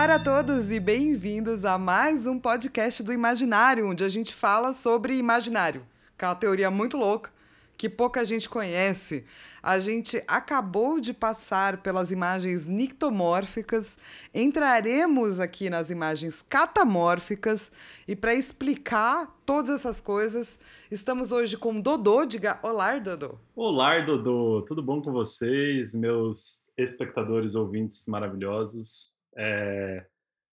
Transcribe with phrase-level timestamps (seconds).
[0.00, 4.72] Olá a todos e bem-vindos a mais um podcast do Imaginário, onde a gente fala
[4.72, 5.84] sobre imaginário,
[6.16, 7.32] que é uma teoria muito louca
[7.76, 9.24] que pouca gente conhece.
[9.60, 13.98] A gente acabou de passar pelas imagens nictomórficas,
[14.32, 17.72] entraremos aqui nas imagens catamórficas
[18.06, 20.60] e para explicar todas essas coisas,
[20.92, 22.24] estamos hoje com Dodô.
[22.24, 23.34] Diga olá, Dodô.
[23.56, 24.64] Olá, Dodô.
[24.64, 29.17] Tudo bom com vocês, meus espectadores, ouvintes maravilhosos?
[29.38, 30.04] É...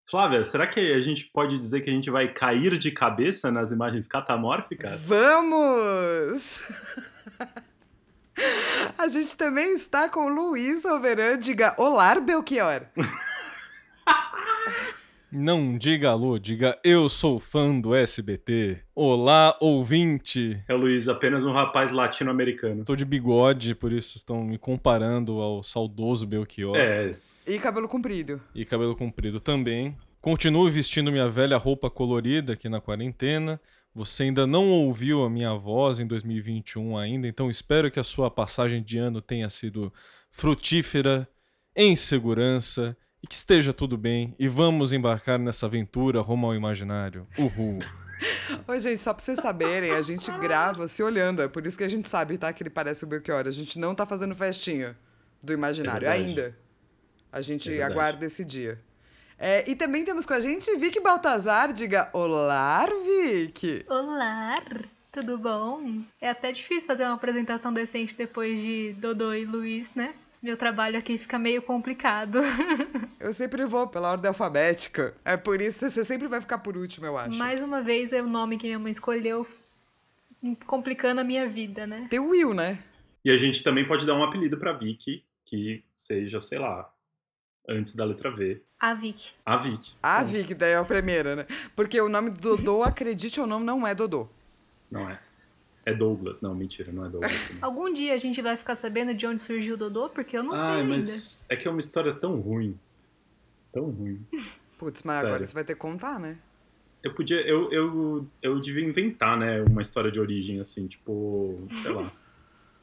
[0.08, 3.72] Flávia, será que a gente pode dizer que a gente vai cair de cabeça nas
[3.72, 5.02] imagens catamórficas?
[5.08, 6.68] Vamos!
[8.98, 11.40] A gente também está com Luiz Overan.
[11.40, 12.82] Diga olá, Belchior.
[15.32, 18.80] Não diga alô, diga eu sou fã do SBT.
[18.94, 20.62] Olá, ouvinte.
[20.68, 22.86] É o Luiz, apenas um rapaz latino-americano.
[22.86, 26.78] Tô de bigode, por isso estão me comparando ao saudoso Belchior.
[26.78, 27.16] É.
[27.46, 28.42] E cabelo comprido.
[28.54, 29.96] E cabelo comprido também.
[30.20, 33.62] Continuo vestindo minha velha roupa colorida aqui na quarentena.
[33.94, 38.30] Você ainda não ouviu a minha voz em 2021 ainda, então espero que a sua
[38.30, 39.94] passagem de ano tenha sido
[40.32, 41.28] frutífera,
[41.76, 44.36] em segurança e que esteja tudo bem.
[44.38, 47.28] E vamos embarcar nessa aventura rumo ao imaginário.
[47.38, 47.80] Uhul.
[48.68, 51.42] Oi, gente, só pra vocês saberem, a gente grava se olhando.
[51.42, 52.52] É por isso que a gente sabe, tá?
[52.52, 53.46] Que ele parece o Belchior.
[53.48, 54.96] A gente não tá fazendo festinha
[55.44, 56.58] do imaginário É ainda.
[57.36, 58.80] A gente É aguarda esse dia.
[59.38, 61.74] É, e também temos com a gente Vicky Baltazar.
[61.74, 63.84] Diga olá, Vicky.
[63.90, 64.64] Olá,
[65.12, 66.02] tudo bom?
[66.22, 70.14] É até difícil fazer uma apresentação decente depois de Dodô e Luiz, né?
[70.42, 72.40] Meu trabalho aqui fica meio complicado.
[73.20, 75.14] Eu sempre vou pela ordem alfabética.
[75.26, 77.38] É por isso que você sempre vai ficar por último, eu acho.
[77.38, 79.46] Mais uma vez é o nome que minha mãe escolheu,
[80.66, 82.08] complicando a minha vida, né?
[82.10, 82.80] Tem o Will, né?
[83.26, 86.90] E a gente também pode dar um apelido pra Vicky, que seja, sei lá,
[87.68, 88.62] antes da letra V.
[88.80, 89.32] A Vicky.
[89.46, 89.94] A Vicky.
[90.02, 91.46] A Bom, Vicky, daí é a primeira, né?
[91.76, 94.28] Porque o nome do Dodô, acredite ou não, não é Dodô.
[94.92, 95.20] Não é.
[95.86, 96.42] É Douglas.
[96.42, 97.48] Não, mentira, não é Douglas.
[97.48, 97.58] também.
[97.64, 100.54] Algum dia a gente vai ficar sabendo de onde surgiu o Dodô, porque eu não
[100.54, 100.96] sei Ai, ainda.
[100.96, 102.78] mas é que é uma história tão ruim.
[103.72, 104.26] Tão ruim.
[104.78, 105.30] Putz, mas Sério.
[105.30, 106.38] agora você vai ter que contar, né?
[107.04, 107.40] Eu podia.
[107.42, 109.62] Eu, eu, eu devia inventar, né?
[109.62, 112.12] Uma história de origem, assim, tipo, sei lá.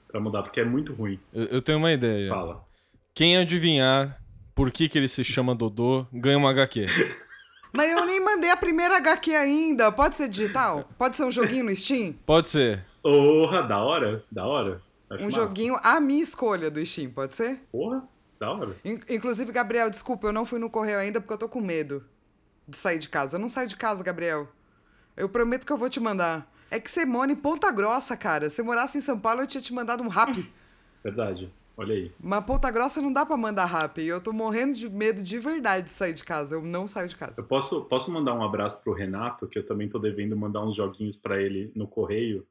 [0.07, 1.19] Pra mudar, porque é muito ruim.
[1.33, 2.29] Eu, eu tenho uma ideia.
[2.29, 2.65] Fala.
[3.15, 4.22] Quem adivinhar
[4.55, 6.87] por que, que ele se chama Dodô, ganha uma HQ.
[7.73, 9.91] Mas eu nem mandei a primeira HQ ainda.
[9.91, 10.87] Pode ser digital?
[10.99, 12.13] Pode ser um joguinho no Steam?
[12.27, 12.85] Pode ser.
[13.03, 14.23] Porra, da hora?
[14.31, 14.83] Da hora?
[15.09, 15.37] Acho Um massa.
[15.41, 17.61] joguinho à minha escolha do Steam, pode ser?
[17.73, 18.07] Porra,
[18.39, 18.77] da hora.
[18.85, 22.05] In- Inclusive, Gabriel, desculpa, eu não fui no correio ainda porque eu tô com medo
[22.69, 23.37] de sair de casa.
[23.37, 24.47] Eu não saio de casa, Gabriel.
[25.17, 26.51] Eu prometo que eu vou te mandar.
[26.71, 28.49] É que você mora em Ponta Grossa, cara.
[28.51, 30.47] Se eu morasse em São Paulo, eu tinha te mandado um rap.
[31.03, 31.51] Verdade.
[31.77, 32.13] Olha aí.
[32.21, 34.01] Mas Ponta Grossa não dá pra mandar rap.
[34.01, 36.55] E eu tô morrendo de medo de verdade de sair de casa.
[36.55, 37.41] Eu não saio de casa.
[37.41, 40.75] Eu posso, posso mandar um abraço pro Renato, que eu também tô devendo mandar uns
[40.75, 42.47] joguinhos pra ele no correio,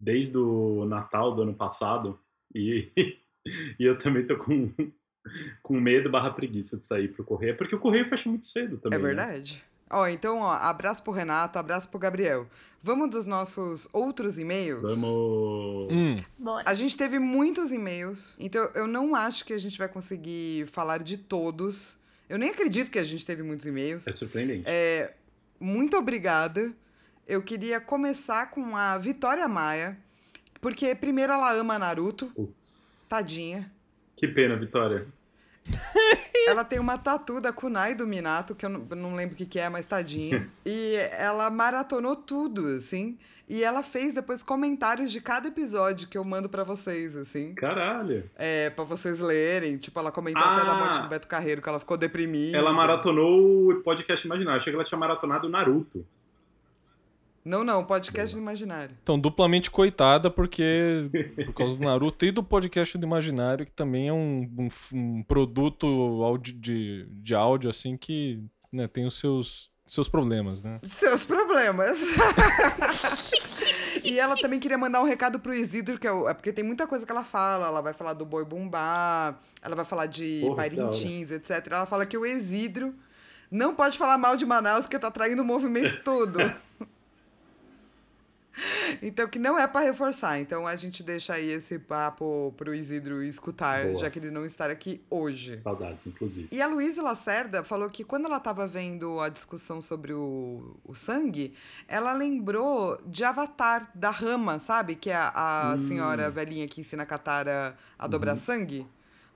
[0.00, 2.18] desde o Natal do ano passado.
[2.54, 2.90] E,
[3.78, 4.68] e eu também tô com,
[5.62, 7.56] com medo barra preguiça de sair pro correio.
[7.56, 8.98] Porque o correio fecha muito cedo também.
[8.98, 9.62] É né?
[9.92, 12.48] Ó, então, ó, abraço pro Renato, abraço pro Gabriel.
[12.82, 14.82] Vamos dos nossos outros e-mails?
[14.82, 15.92] Vamos.
[15.92, 16.64] Hum, Bora.
[16.68, 21.02] A gente teve muitos e-mails, então eu não acho que a gente vai conseguir falar
[21.02, 21.96] de todos.
[22.28, 24.06] Eu nem acredito que a gente teve muitos e-mails.
[24.08, 24.64] É surpreendente.
[24.66, 25.14] É,
[25.60, 26.72] muito obrigada.
[27.26, 29.96] Eu queria começar com a Vitória Maia,
[30.60, 33.06] porque primeiro ela ama Naruto, Putz.
[33.08, 33.70] tadinha.
[34.16, 35.06] Que pena, Vitória.
[36.48, 39.36] Ela tem uma tatu da Kunai do Minato, que eu não, eu não lembro o
[39.36, 40.48] que, que é, mas tadinha.
[40.66, 43.16] e ela maratonou tudo, assim.
[43.48, 47.54] E ela fez depois comentários de cada episódio que eu mando pra vocês, assim.
[47.54, 48.28] Caralho.
[48.36, 49.76] É, pra vocês lerem.
[49.76, 50.78] Tipo, ela comentou até da Ah!
[50.78, 52.56] morte do Beto Carreiro, que ela ficou deprimida.
[52.56, 54.58] Ela maratonou o podcast imaginário.
[54.60, 56.06] Achei que ela tinha maratonado o Naruto.
[57.44, 58.96] Não, não, podcast do Imaginário.
[59.02, 61.10] então, duplamente coitada, porque
[61.44, 65.22] por causa do Naruto e do podcast do Imaginário, que também é um, um um
[65.24, 68.40] produto de, de áudio, assim, que
[68.72, 70.78] né, tem os seus, seus problemas, né?
[70.84, 71.98] Seus problemas.
[74.04, 76.64] e ela também queria mandar um recado pro Isidro, que é, o- é porque tem
[76.64, 77.66] muita coisa que ela fala.
[77.66, 80.56] Ela vai falar do boi bumbá, ela vai falar de Porra.
[80.56, 81.66] Parintins, etc.
[81.70, 82.94] Ela fala que o Isidro
[83.50, 86.38] não pode falar mal de Manaus, porque tá traindo o movimento todo.
[89.02, 90.38] Então, que não é pra reforçar.
[90.38, 93.98] Então, a gente deixa aí esse papo pro Isidro escutar, Boa.
[93.98, 95.58] já que ele não está aqui hoje.
[95.58, 96.48] Saudades, inclusive.
[96.52, 100.94] E a Luísa Lacerda falou que quando ela estava vendo a discussão sobre o, o
[100.94, 101.54] sangue,
[101.88, 104.94] ela lembrou de Avatar, da Rama, sabe?
[104.94, 105.78] Que é a, a Hum.
[105.78, 108.38] senhora velhinha que ensina a Katara a dobrar Uhum.
[108.38, 108.86] sangue.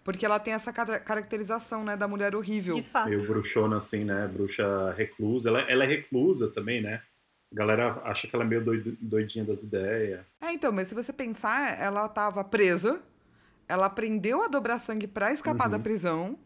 [0.04, 2.76] Porque ela tem essa caracterização, né, da mulher horrível.
[2.76, 3.08] De fato.
[3.08, 4.28] Meio bruxona, assim, né?
[4.32, 5.48] Bruxa reclusa.
[5.48, 7.02] Ela, ela é reclusa também, né?
[7.52, 8.62] A galera acha que ela é meio
[9.00, 10.20] doidinha das ideias.
[10.40, 13.00] É, então, mas se você pensar, ela tava presa,
[13.68, 15.70] ela aprendeu a dobrar sangue pra escapar Uhum.
[15.72, 16.38] da prisão,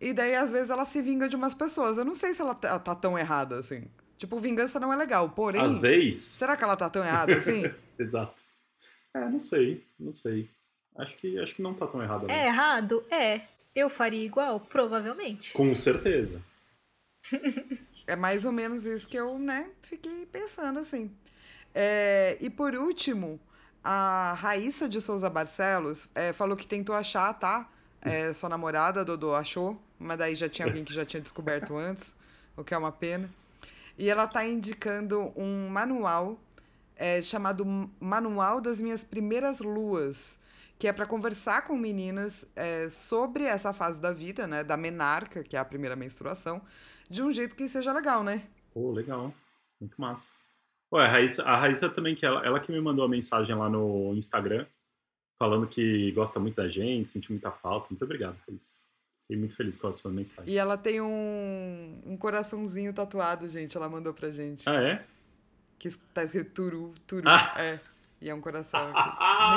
[0.00, 1.96] e daí às vezes ela se vinga de umas pessoas.
[1.98, 3.84] Eu não sei se ela tá, tá tão errada assim.
[4.18, 5.60] Tipo, vingança não é legal, porém.
[5.62, 6.18] Às vezes.
[6.22, 7.64] Será que ela tá tão errada assim?
[7.98, 8.42] Exato.
[9.14, 10.48] É, não sei, não sei.
[10.96, 12.26] Acho que, acho que não tá tão errado.
[12.26, 12.34] não.
[12.34, 13.04] É errado?
[13.10, 13.42] É.
[13.74, 14.58] Eu faria igual?
[14.60, 15.52] Provavelmente.
[15.52, 16.42] Com certeza.
[18.08, 21.14] É mais ou menos isso que eu, né, fiquei pensando assim.
[21.74, 23.38] É, e por último,
[23.84, 27.70] a Raíssa de Souza Barcelos é, falou que tentou achar, tá?
[28.00, 32.14] É, sua namorada, Dodô, achou, mas daí já tinha alguém que já tinha descoberto antes,
[32.56, 33.28] o que é uma pena.
[33.98, 36.40] E ela tá indicando um manual
[36.96, 37.64] é, chamado
[38.00, 40.38] Manual das Minhas Primeiras Luas,
[40.78, 45.44] que é para conversar com meninas é, sobre essa fase da vida, né, da menarca,
[45.44, 46.62] que é a primeira menstruação,
[47.08, 48.42] de um jeito que seja legal, né?
[48.72, 49.32] Pô, legal.
[49.80, 50.30] Muito massa.
[50.92, 53.68] Ué, a Raíssa, a Raíssa também, que ela, ela que me mandou a mensagem lá
[53.68, 54.66] no Instagram,
[55.38, 57.88] falando que gosta muito da gente, sente muita falta.
[57.90, 58.76] Muito obrigado, Raíssa.
[59.22, 60.52] Fiquei muito feliz com a sua mensagem.
[60.52, 64.68] E ela tem um, um coraçãozinho tatuado, gente, ela mandou pra gente.
[64.68, 65.04] Ah, é?
[65.78, 67.28] Que tá escrito Turu, Turu.
[67.28, 67.54] Ah.
[67.58, 67.78] É.
[68.20, 68.92] E é um coração.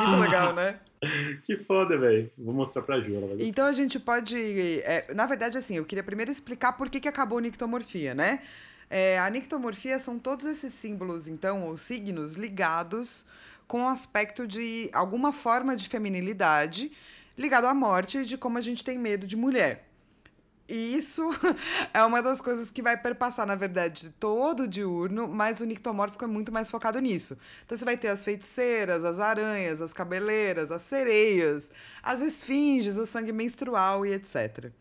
[0.04, 0.80] Muito legal, né?
[1.44, 2.32] Que foda, velho.
[2.38, 3.36] Vou mostrar pra Ju.
[3.40, 4.38] Então a gente pode.
[4.84, 8.44] é, na verdade, assim, eu queria primeiro explicar por que, que acabou a nictomorfia, né?
[8.88, 13.26] É, a nictomorfia são todos esses símbolos, então, ou signos ligados
[13.68, 16.92] com o aspecto de alguma forma de feminilidade
[17.38, 19.88] ligado à morte, de como a gente tem medo de mulher.
[20.68, 21.30] E isso
[21.94, 26.24] é uma das coisas que vai perpassar, na verdade, todo o diurno, mas o nictomórfico
[26.24, 27.38] é muito mais focado nisso.
[27.66, 31.72] Então você vai ter as feiticeiras, as aranhas, as cabeleiras, as sereias,
[32.02, 34.72] as esfinges, o sangue menstrual e etc.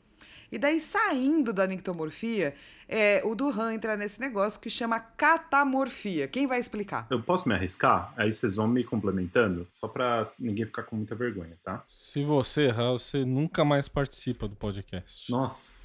[0.53, 2.55] E daí, saindo da nictomorfia,
[2.89, 6.27] é, o Duran entra nesse negócio que chama catamorfia.
[6.27, 7.07] Quem vai explicar?
[7.09, 8.13] Eu posso me arriscar?
[8.17, 11.85] Aí vocês vão me complementando, só pra ninguém ficar com muita vergonha, tá?
[11.89, 15.31] Se você errar, você nunca mais participa do podcast.
[15.31, 15.79] Nossa.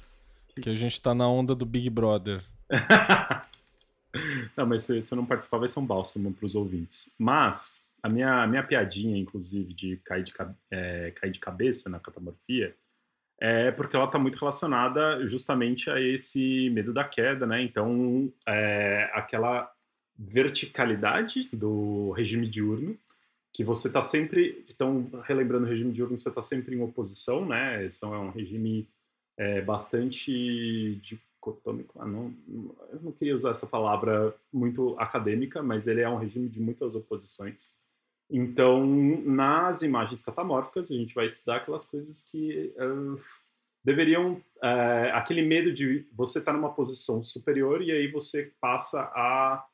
[0.60, 2.42] Que a gente tá na onda do Big Brother.
[4.56, 7.12] Não, mas se, se eu não participar, vai ser um bálsamo pros ouvintes.
[7.18, 10.32] Mas, a minha, a minha piadinha, inclusive, de cair de,
[10.70, 12.74] é, cair de cabeça na catamorfia,
[13.40, 17.62] é porque ela está muito relacionada justamente a esse medo da queda, né?
[17.62, 19.70] Então, é, aquela
[20.18, 22.96] verticalidade do regime diurno,
[23.52, 27.86] que você está sempre, então, relembrando o regime diurno, você está sempre em oposição, né?
[27.86, 28.88] Isso é um regime
[29.36, 32.00] é, bastante dicotômico.
[32.00, 32.34] Ah, não,
[32.92, 36.94] eu não queria usar essa palavra muito acadêmica, mas ele é um regime de muitas
[36.94, 37.78] oposições.
[38.28, 43.20] Então, nas imagens catamórficas, a gente vai estudar aquelas coisas que uh,
[43.84, 44.42] deveriam.
[44.56, 49.64] Uh, aquele medo de você estar numa posição superior e aí você passa a,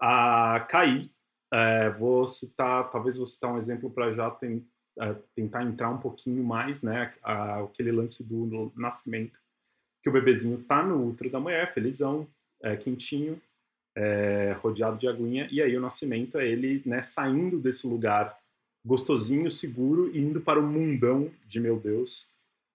[0.00, 1.10] a cair.
[1.52, 4.66] Uh, vou citar, talvez vou citar um exemplo para já tem,
[5.34, 7.14] tentar entrar um pouquinho mais, né?
[7.22, 9.38] aquele lance do nascimento.
[10.02, 12.26] Que o bebezinho tá no útero da mulher, felizão,
[12.82, 13.40] quentinho,
[13.96, 18.38] é, rodeado de aguinha, e aí o nascimento é ele né, saindo desse lugar
[18.84, 22.28] gostosinho, seguro, e indo para o mundão de meu Deus,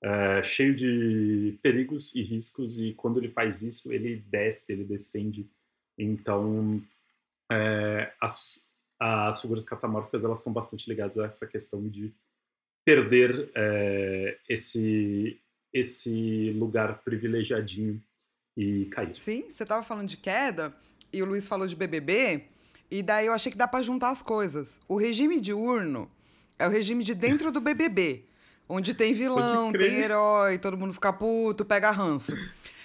[0.04, 5.50] é, cheio de perigos e riscos, e quando ele faz isso, ele desce, ele descende.
[5.98, 6.82] Então,
[7.52, 12.14] é, as, as figuras catamórficas elas são bastante ligadas a essa questão de
[12.86, 15.40] perder é, esse,
[15.74, 18.02] esse lugar privilegiadinho
[18.56, 19.18] e cair.
[19.18, 20.76] Sim, você estava falando de queda
[21.16, 22.44] e o Luiz falou de BBB,
[22.92, 24.80] e daí eu achei que dá para juntar as coisas.
[24.88, 26.10] O regime diurno
[26.60, 28.26] é o regime de dentro do BBB,
[28.68, 32.34] onde tem vilão, tem herói, todo mundo fica puto, pega ranço.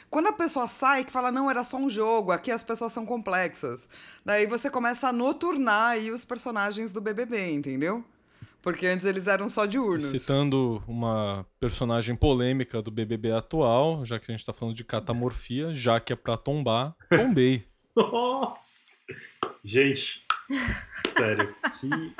[0.09, 3.07] Quando a pessoa sai que fala, não, era só um jogo, aqui as pessoas são
[3.07, 3.89] complexas.
[4.25, 8.05] Daí você começa a noturnar aí os personagens do BBB, entendeu?
[8.61, 10.11] Porque antes eles eram só diurnos.
[10.11, 15.73] Citando uma personagem polêmica do BBB atual, já que a gente tá falando de catamorfia,
[15.73, 17.70] já que é pra tombar, tombei.
[18.11, 18.87] Nossa!
[19.64, 20.25] Gente,
[21.09, 22.14] sério, que,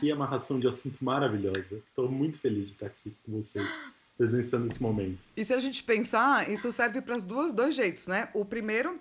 [0.00, 1.80] que amarração de assunto maravilhosa.
[1.94, 3.68] Tô muito feliz de estar aqui com vocês,
[4.16, 5.18] presenciando esse momento.
[5.36, 8.28] E se a gente pensar, isso serve para os dois jeitos, né?
[8.32, 8.98] O primeiro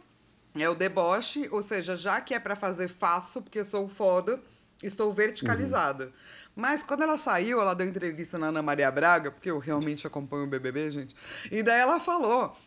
[0.55, 4.41] é o deboche, ou seja, já que é para fazer faço, porque eu sou foda,
[4.81, 6.05] estou verticalizada.
[6.05, 6.11] Uhum.
[6.55, 10.45] Mas quando ela saiu, ela deu entrevista na Ana Maria Braga, porque eu realmente acompanho
[10.45, 11.15] o BBB, gente.
[11.51, 12.57] E daí ela falou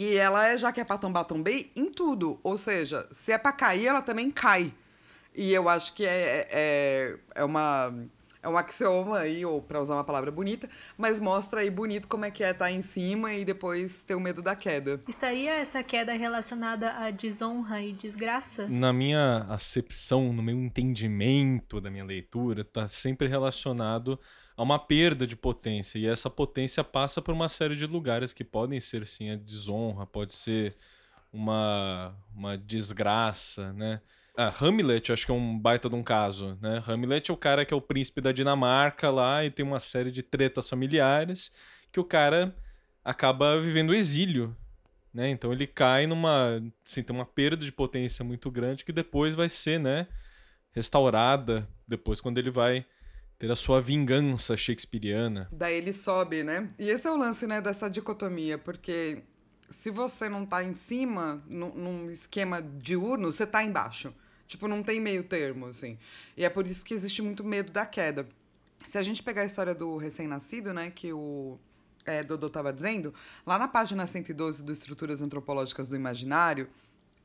[0.00, 2.40] que ela é, já que é pra tombar, tombei em tudo.
[2.42, 4.72] Ou seja, se é pra cair, ela também cai.
[5.36, 7.92] E eu acho que é, é, é uma
[8.42, 12.24] é um axioma aí, ou para usar uma palavra bonita, mas mostra aí bonito como
[12.24, 15.02] é que é estar tá em cima e depois ter o medo da queda.
[15.06, 18.66] Estaria essa queda relacionada à desonra e desgraça?
[18.68, 24.18] Na minha acepção, no meu entendimento da minha leitura, está sempre relacionado
[24.60, 25.98] a uma perda de potência.
[25.98, 30.04] E essa potência passa por uma série de lugares que podem ser, sim, a desonra,
[30.04, 30.76] pode ser
[31.32, 34.02] uma, uma desgraça, né?
[34.36, 36.82] Ah, Hamlet, acho que é um baita de um caso, né?
[36.86, 40.10] Hamlet é o cara que é o príncipe da Dinamarca lá e tem uma série
[40.10, 41.50] de tretas familiares
[41.90, 42.54] que o cara
[43.02, 44.54] acaba vivendo exílio,
[45.10, 45.30] né?
[45.30, 49.48] Então ele cai numa, assim, tem uma perda de potência muito grande que depois vai
[49.48, 50.06] ser, né,
[50.70, 52.84] restaurada depois quando ele vai
[53.40, 55.48] ter a sua vingança shakespeariana.
[55.50, 56.68] Daí ele sobe, né?
[56.78, 59.22] E esse é o lance, né, dessa dicotomia, porque
[59.70, 64.12] se você não tá em cima, num, esquema diurno, você tá embaixo.
[64.46, 65.98] Tipo, não tem meio termo, assim.
[66.36, 68.28] E é por isso que existe muito medo da queda.
[68.84, 71.58] Se a gente pegar a história do recém-nascido, né, que o
[72.04, 73.14] é, Dodô estava dizendo,
[73.46, 76.68] lá na página 112 do Estruturas Antropológicas do Imaginário,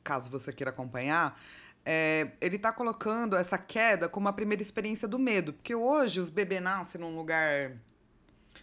[0.02, 1.38] caso você queira acompanhar,
[1.86, 5.54] é, ele está colocando essa queda como a primeira experiência do medo.
[5.54, 7.74] Porque hoje os bebês nascem num lugar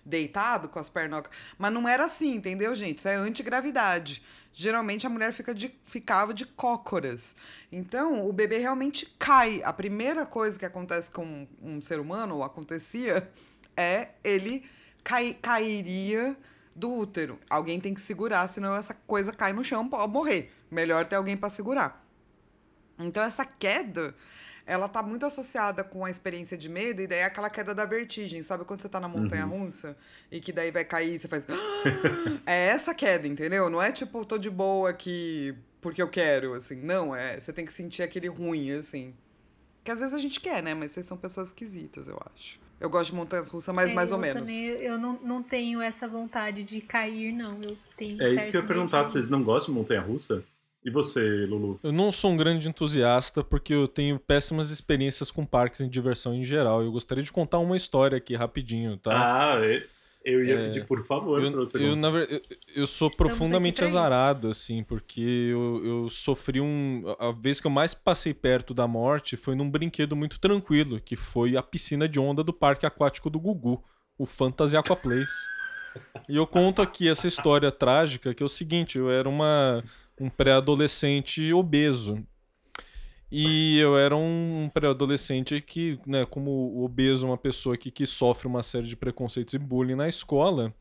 [0.05, 1.23] deitado com as pernas.
[1.57, 2.99] Mas não era assim, entendeu, gente?
[2.99, 4.23] Isso é antigravidade.
[4.53, 7.37] Geralmente a mulher fica de, ficava de cócoras.
[7.71, 9.63] Então o bebê realmente cai.
[9.65, 13.31] A primeira coisa que acontece com um ser humano, ou acontecia,
[13.77, 14.69] é ele
[15.05, 16.37] cai, cairia
[16.75, 17.39] do útero.
[17.49, 20.53] Alguém tem que segurar, senão essa coisa cai no chão, pode morrer.
[20.71, 22.02] Melhor ter alguém para segurar.
[23.05, 24.15] Então essa queda
[24.65, 27.85] ela tá muito associada com a experiência de medo, e daí é aquela queda da
[27.85, 28.65] vertigem, sabe?
[28.65, 29.65] Quando você tá na montanha uhum.
[29.65, 29.97] russa
[30.31, 31.47] e que daí vai cair, você faz.
[32.47, 33.69] é essa queda, entendeu?
[33.69, 36.77] Não é tipo, tô de boa aqui porque eu quero, assim.
[36.77, 37.39] Não, é.
[37.39, 39.13] Você tem que sentir aquele ruim, assim.
[39.83, 40.75] Que às vezes a gente quer, né?
[40.75, 42.61] Mas vocês são pessoas esquisitas, eu acho.
[42.81, 44.49] Eu gosto de montanhas russas, mas é, mais ou menos.
[44.49, 47.61] Também, eu não, não tenho essa vontade de cair, não.
[47.63, 49.03] Eu tenho é isso que eu ia perguntar.
[49.03, 50.45] Vocês não gostam de montanha russa?
[50.85, 51.79] E você, Lulu?
[51.83, 56.35] Eu não sou um grande entusiasta porque eu tenho péssimas experiências com parques de diversão
[56.35, 56.83] em geral.
[56.83, 59.13] Eu gostaria de contar uma história aqui rapidinho, tá?
[59.15, 59.61] Ah,
[60.25, 61.79] eu ia é, pedir, por favor, eu, pra você.
[61.79, 62.41] Eu, na eu,
[62.77, 67.03] eu sou profundamente azarado, assim, porque eu, eu sofri um.
[67.19, 71.17] A vez que eu mais passei perto da morte foi num brinquedo muito tranquilo, que
[71.17, 73.83] foi a piscina de onda do Parque Aquático do Gugu,
[74.17, 75.33] o Fantasy Aqua Place.
[76.29, 79.83] e eu conto aqui essa história trágica, que é o seguinte: eu era uma
[80.21, 82.25] um pré-adolescente obeso.
[83.31, 88.63] E eu era um pré-adolescente que, né, como obeso, uma pessoa que, que sofre uma
[88.63, 90.75] série de preconceitos e bullying na escola,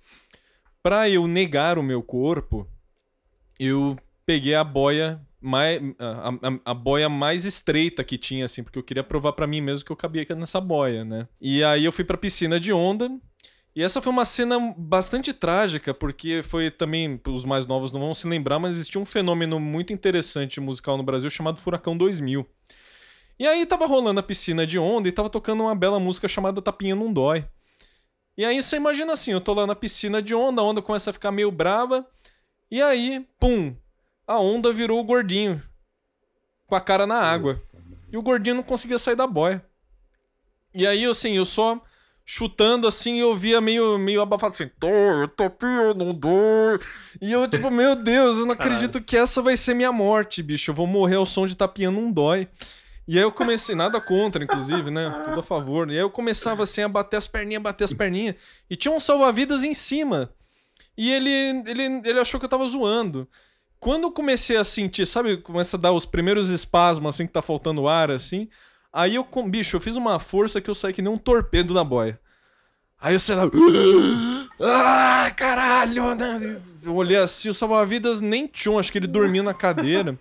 [0.84, 2.68] para eu negar o meu corpo,
[3.58, 8.78] eu peguei a boia mais a, a, a, boia mais estreita que tinha assim, porque
[8.78, 11.28] eu queria provar para mim mesmo que eu cabia nessa boia, né?
[11.40, 13.10] E aí eu fui para piscina de onda
[13.76, 18.14] e essa foi uma cena bastante trágica, porque foi também, os mais novos não vão
[18.14, 22.46] se lembrar, mas existia um fenômeno muito interessante musical no Brasil chamado Furacão 2000.
[23.40, 26.62] E aí tava rolando a piscina de onda e tava tocando uma bela música chamada
[26.62, 27.48] Tapinha Não Dói.
[28.38, 31.10] E aí você imagina assim, eu tô lá na piscina de onda, a onda começa
[31.10, 32.06] a ficar meio brava,
[32.70, 33.76] e aí, pum,
[34.28, 35.62] a onda virou o gordinho,
[36.68, 37.62] com a cara na água.
[38.12, 39.66] E o gordinho não conseguia sair da boia.
[40.74, 41.82] E aí, assim, eu só
[42.26, 45.52] chutando assim, eu via meio, meio abafado assim, tô, eu tô
[45.96, 46.80] não dou.
[47.22, 50.72] E eu, tipo, meu Deus, eu não acredito que essa vai ser minha morte, bicho.
[50.72, 52.48] Eu vou morrer ao som de tapiando não dói.
[53.08, 55.24] E aí eu comecei, nada contra, inclusive, né?
[55.26, 55.90] Tudo a favor.
[55.90, 58.36] E aí eu começava assim a bater as perninhas, bater as perninhas.
[58.70, 60.34] E tinha um salva-vidas em cima.
[60.98, 61.30] E ele,
[61.68, 63.28] ele, ele achou que eu tava zoando.
[63.80, 67.42] Quando eu comecei a sentir, sabe, começa a dar os primeiros espasmos, assim, que tá
[67.42, 68.48] faltando ar, assim.
[68.94, 71.84] Aí eu, bicho, eu fiz uma força que eu saí que nem um torpedo na
[71.84, 72.20] boia.
[73.00, 73.44] Aí eu sei lá.
[74.64, 76.14] Ah, caralho!
[76.14, 76.62] Né?
[76.84, 80.18] Eu olhei assim, o salva-vidas nem tinha, acho que ele dormiu na cadeira.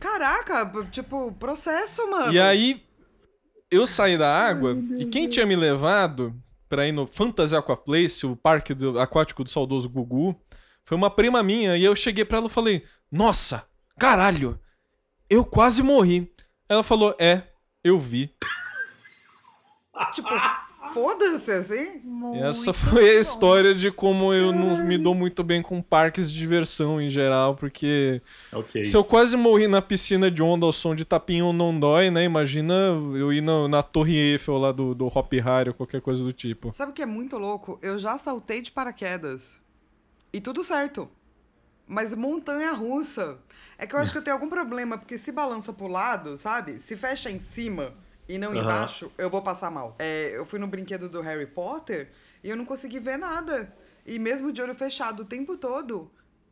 [0.00, 2.32] Caraca, tipo, processo, mano.
[2.32, 2.82] E aí
[3.70, 6.34] eu saí da água e quem tinha me levado
[6.68, 10.38] pra ir no Fantasy Aqua Place, o parque do, aquático do saudoso Gugu,
[10.84, 11.76] foi uma prima minha.
[11.76, 13.64] E eu cheguei pra ela e falei: Nossa,
[13.98, 14.58] caralho,
[15.28, 16.30] eu quase morri.
[16.68, 17.42] Ela falou: É,
[17.84, 18.32] eu vi.
[20.14, 20.28] tipo,
[20.92, 22.00] foda-se, assim?
[22.02, 26.32] Muito Essa foi a história de como eu não me dou muito bem com parques
[26.32, 28.84] de diversão em geral, porque okay.
[28.86, 32.24] se eu quase morri na piscina de onda ao som de tapinho não dói, né?
[32.24, 36.24] Imagina eu ir na, na Torre Eiffel lá do, do Hop Harry ou qualquer coisa
[36.24, 36.72] do tipo.
[36.74, 37.78] Sabe o que é muito louco?
[37.82, 39.60] Eu já saltei de paraquedas.
[40.32, 41.08] E tudo certo.
[41.86, 43.38] Mas montanha russa
[43.84, 46.78] é que eu acho que eu tenho algum problema, porque se balança pro lado, sabe?
[46.78, 47.94] Se fecha em cima,
[48.28, 48.62] e não Aham.
[48.62, 49.96] embaixo, eu vou passar mal.
[49.98, 52.10] É, eu fui no brinquedo do Harry Potter
[52.42, 53.74] e eu não consegui ver nada.
[54.06, 56.10] E mesmo de olho fechado o tempo todo,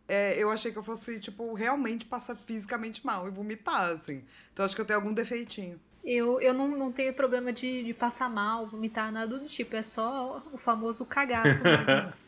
[0.08, 4.24] é, eu achei que eu fosse, tipo, realmente passar fisicamente mal e vomitar, assim.
[4.52, 5.80] Então acho que eu tenho algum defeitinho.
[6.04, 9.76] Eu, eu não, não tenho problema de, de passar mal, vomitar, nada do tipo.
[9.76, 12.12] É só o famoso cagaço mesmo.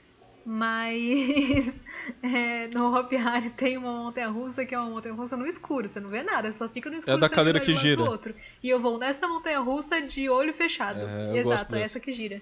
[0.47, 1.83] Mas
[2.23, 5.89] é, no Hopi Hari tem uma montanha russa que é uma montanha russa no escuro,
[5.89, 7.17] você não vê nada, só fica no escuro.
[7.19, 8.03] da você cadeira que gira.
[8.03, 8.35] Outro.
[8.63, 11.01] E eu vou nessa montanha russa de olho fechado.
[11.01, 12.41] É, Exato, é essa que gira.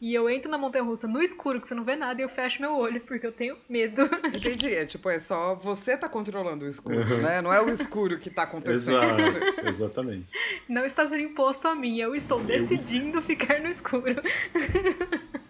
[0.00, 2.28] E eu entro na montanha russa no escuro, que você não vê nada, e eu
[2.28, 4.02] fecho meu olho, porque eu tenho medo.
[4.34, 4.74] Entendi.
[4.74, 7.18] É tipo, é só você tá controlando o escuro, Uhum.
[7.22, 7.40] né?
[7.40, 9.00] Não é o escuro que tá acontecendo.
[9.00, 10.26] Exato, exatamente.
[10.68, 14.20] não está sendo imposto a mim, eu estou decidindo ficar no escuro.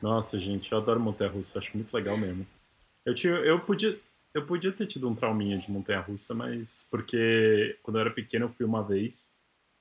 [0.03, 2.47] Nossa, gente, eu adoro montanha-russa, acho muito legal mesmo.
[3.07, 3.99] Eu tinha, eu podia,
[4.35, 8.49] eu podia ter tido um trauminha de montanha-russa, mas porque quando eu era pequeno eu
[8.49, 9.33] fui uma vez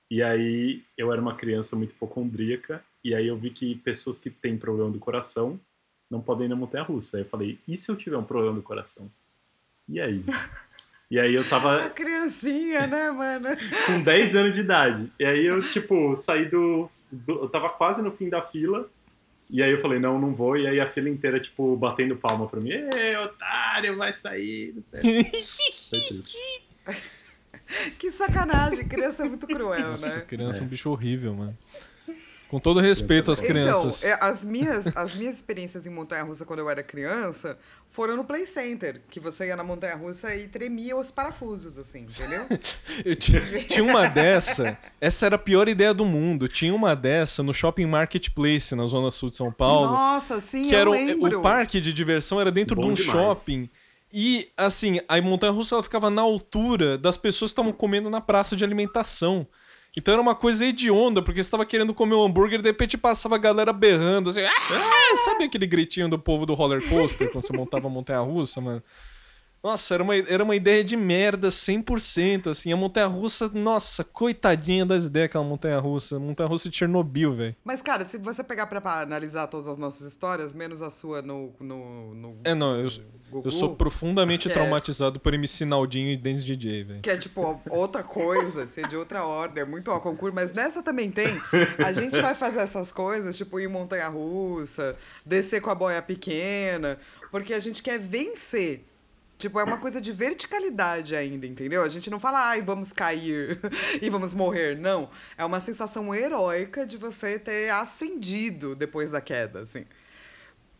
[0.09, 4.29] e aí eu era uma criança muito hipocondríaca e aí eu vi que pessoas que
[4.29, 5.59] têm problema do coração
[6.09, 7.17] não podem ir na montanha-russa.
[7.17, 9.09] Aí eu falei, e se eu tiver um problema do coração?
[9.87, 10.23] E aí?
[11.09, 13.47] E aí eu tava criancinha, né, mano?
[13.87, 15.11] com 10 anos de idade.
[15.19, 18.89] E aí eu, tipo, saí do, do- Eu tava quase no fim da fila.
[19.51, 20.55] E aí eu falei, não, não vou.
[20.57, 22.71] E aí a fila inteira, tipo, batendo palma pra mim.
[22.71, 25.01] Ê, otário, vai sair, não sei.
[27.97, 28.85] Que sacanagem.
[28.87, 30.21] Criança é muito cruel, Nossa, né?
[30.27, 31.57] criança é um bicho horrível, mano.
[32.51, 34.03] Com todo respeito às crianças.
[34.03, 37.57] Então, as minhas, as minhas experiências em montanha-russa quando eu era criança
[37.89, 42.45] foram no Play Center, que você ia na montanha-russa e tremia os parafusos, assim, entendeu?
[43.05, 46.49] Eu tinha, tinha uma dessa, essa era a pior ideia do mundo.
[46.49, 49.87] Tinha uma dessa no Shopping Marketplace, na zona sul de São Paulo.
[49.87, 51.39] Nossa, sim, que eu era o, lembro.
[51.39, 53.11] o parque de diversão era dentro Bom de um demais.
[53.11, 53.69] shopping.
[54.11, 58.63] E, assim, a montanha-russa ficava na altura das pessoas que estavam comendo na praça de
[58.65, 59.47] alimentação.
[59.95, 63.35] Então era uma coisa hedionda, porque você estava querendo comer um hambúrguer, de repente passava
[63.35, 65.17] a galera berrando, assim, ah!
[65.25, 68.81] sabe aquele gritinho do povo do roller coaster quando você montava a montanha-russa, mano?
[69.63, 72.73] Nossa, era uma, era uma ideia de merda 100%, assim.
[72.73, 76.17] A montanha-russa, nossa, coitadinha das ideias aquela montanha-russa.
[76.17, 77.55] Montanha-russa de Chernobyl, velho.
[77.63, 81.21] Mas, cara, se você pegar pra, pra analisar todas as nossas histórias, menos a sua
[81.21, 82.89] no, no, no É, não, eu,
[83.29, 87.01] Gugu, eu sou profundamente é- traumatizado por MC Naldinho e Dance DJ, velho.
[87.01, 90.81] Que é tipo outra coisa, ser de outra ordem, é muito ao concurso, mas nessa
[90.81, 91.39] também tem.
[91.77, 96.01] A gente vai fazer essas coisas, tipo ir em montanha russa, descer com a boia
[96.01, 96.97] pequena,
[97.29, 98.85] porque a gente quer vencer.
[99.41, 101.81] Tipo, é uma coisa de verticalidade ainda, entendeu?
[101.81, 103.59] A gente não fala, ai, vamos cair
[103.99, 104.77] e vamos morrer.
[104.77, 105.09] Não.
[105.35, 109.87] É uma sensação heróica de você ter ascendido depois da queda, assim.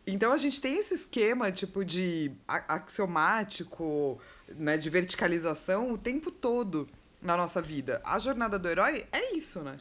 [0.06, 4.20] Então a gente tem esse esquema, tipo, de axiomático,
[4.56, 6.86] né, de verticalização o tempo todo
[7.20, 8.00] na nossa vida.
[8.04, 9.76] A jornada do herói é isso, né?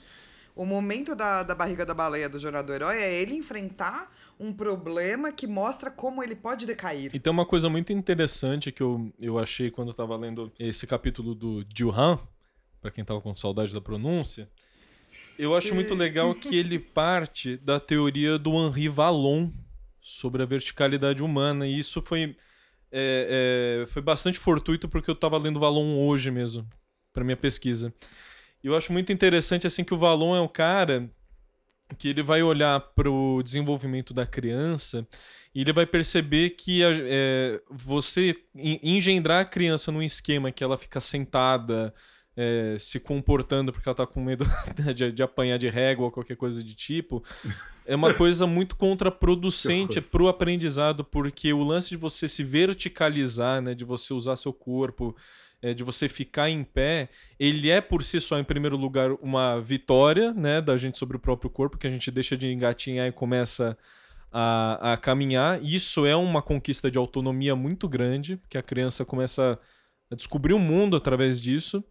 [0.55, 4.51] O momento da, da barriga da baleia do Jornada do Herói é ele enfrentar um
[4.51, 7.11] problema que mostra como ele pode decair.
[7.13, 10.87] E tem uma coisa muito interessante que eu, eu achei quando eu tava lendo esse
[10.87, 12.17] capítulo do Juhan,
[12.81, 14.49] pra quem tava com saudade da pronúncia.
[15.37, 19.51] Eu acho muito legal que ele parte da teoria do Henri Vallon
[20.01, 21.67] sobre a verticalidade humana.
[21.67, 22.35] E isso foi,
[22.91, 26.67] é, é, foi bastante fortuito porque eu tava lendo Vallon hoje mesmo,
[27.13, 27.93] pra minha pesquisa.
[28.63, 31.11] E eu acho muito interessante assim que o Vallon é um cara
[31.97, 35.07] que ele vai olhar pro desenvolvimento da criança
[35.53, 40.77] e ele vai perceber que é, você en- engendrar a criança num esquema que ela
[40.77, 41.93] fica sentada,
[42.35, 44.45] é, se comportando porque ela tá com medo
[44.95, 47.23] de, de apanhar de régua ou qualquer coisa de tipo,
[47.85, 53.73] é uma coisa muito contraproducente pro aprendizado, porque o lance de você se verticalizar, né,
[53.73, 55.15] de você usar seu corpo,
[55.61, 59.59] é, de você ficar em pé, ele é por si só, em primeiro lugar, uma
[59.59, 63.11] vitória, né, da gente sobre o próprio corpo, que a gente deixa de engatinhar e
[63.11, 63.77] começa
[64.31, 65.61] a, a caminhar.
[65.63, 69.59] Isso é uma conquista de autonomia muito grande, que a criança começa
[70.09, 71.83] a descobrir o mundo através disso.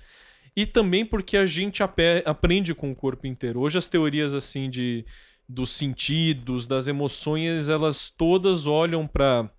[0.57, 3.61] E também porque a gente aprende com o corpo inteiro.
[3.61, 5.05] Hoje as teorias assim de
[5.49, 9.51] dos sentidos, das emoções, elas todas olham para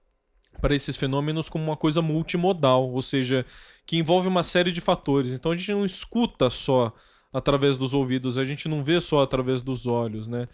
[0.59, 3.45] para esses fenômenos como uma coisa multimodal, ou seja,
[3.85, 5.33] que envolve uma série de fatores.
[5.33, 6.93] Então a gente não escuta só
[7.33, 10.47] através dos ouvidos, a gente não vê só através dos olhos, né?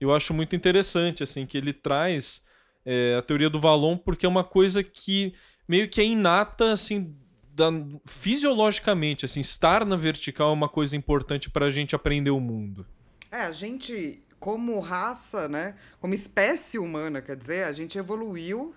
[0.00, 2.42] Eu acho muito interessante assim que ele traz
[2.84, 5.34] é, a teoria do Valon porque é uma coisa que
[5.68, 7.14] meio que é inata assim
[7.54, 7.70] da-
[8.06, 12.86] fisiologicamente, assim, estar na vertical é uma coisa importante para a gente aprender o mundo.
[13.30, 15.76] É, a gente, como raça, né?
[16.00, 18.74] Como espécie humana, quer dizer, a gente evoluiu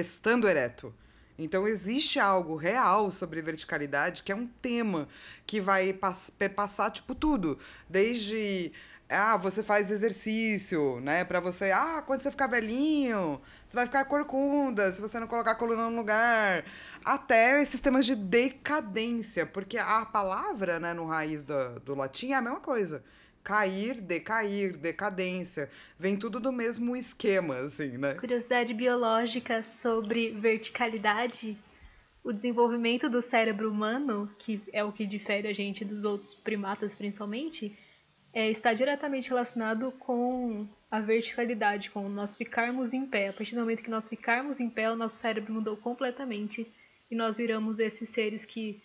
[0.00, 0.94] estando ereto.
[1.38, 5.08] Então existe algo real sobre verticalidade que é um tema
[5.46, 5.98] que vai
[6.38, 8.72] perpassar tipo tudo, desde
[9.08, 14.04] ah, você faz exercício, né, para você, ah, quando você ficar velhinho, você vai ficar
[14.06, 16.64] corcunda se você não colocar a coluna no lugar,
[17.04, 22.36] até esses temas de decadência, porque a palavra, né, no raiz do, do latim é
[22.36, 23.04] a mesma coisa
[23.44, 25.70] cair, decair, decadência.
[25.98, 28.14] Vem tudo do mesmo esquema, assim, né?
[28.14, 31.56] Curiosidade biológica sobre verticalidade.
[32.24, 36.94] O desenvolvimento do cérebro humano, que é o que difere a gente dos outros primatas
[36.94, 37.78] principalmente,
[38.32, 43.28] é, está diretamente relacionado com a verticalidade, com nós ficarmos em pé.
[43.28, 46.66] A partir do momento que nós ficarmos em pé, o nosso cérebro mudou completamente
[47.10, 48.82] e nós viramos esses seres que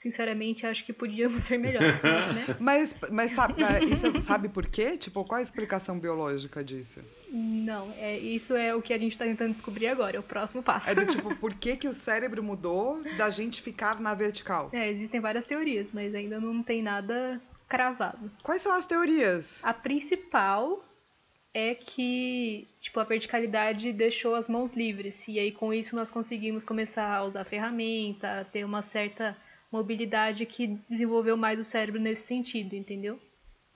[0.00, 2.56] sinceramente, acho que podíamos ser melhores, mas, né?
[2.58, 4.96] mas, mas sabe, é, isso, sabe por quê?
[4.96, 7.00] Tipo, qual a explicação biológica disso?
[7.30, 10.62] Não, é, isso é o que a gente está tentando descobrir agora, é o próximo
[10.62, 10.88] passo.
[10.88, 14.70] É do tipo, por que, que o cérebro mudou da gente ficar na vertical?
[14.72, 18.30] É, existem várias teorias, mas ainda não tem nada cravado.
[18.42, 19.60] Quais são as teorias?
[19.62, 20.82] A principal
[21.52, 26.64] é que, tipo, a verticalidade deixou as mãos livres, e aí com isso nós conseguimos
[26.64, 29.36] começar a usar ferramenta, ter uma certa
[29.70, 33.18] mobilidade que desenvolveu mais o cérebro nesse sentido, entendeu?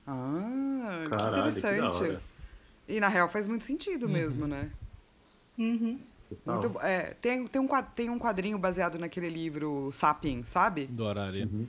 [0.07, 2.17] Ah, Caralho, que interessante.
[2.87, 4.13] Que e na real faz muito sentido uhum.
[4.13, 4.71] mesmo, né?
[5.59, 5.99] Uhum.
[6.45, 10.87] Muito, é, tem, tem, um, tem um quadrinho baseado naquele livro Sapiens, sabe?
[10.87, 11.45] Do horário.
[11.45, 11.67] Uhum.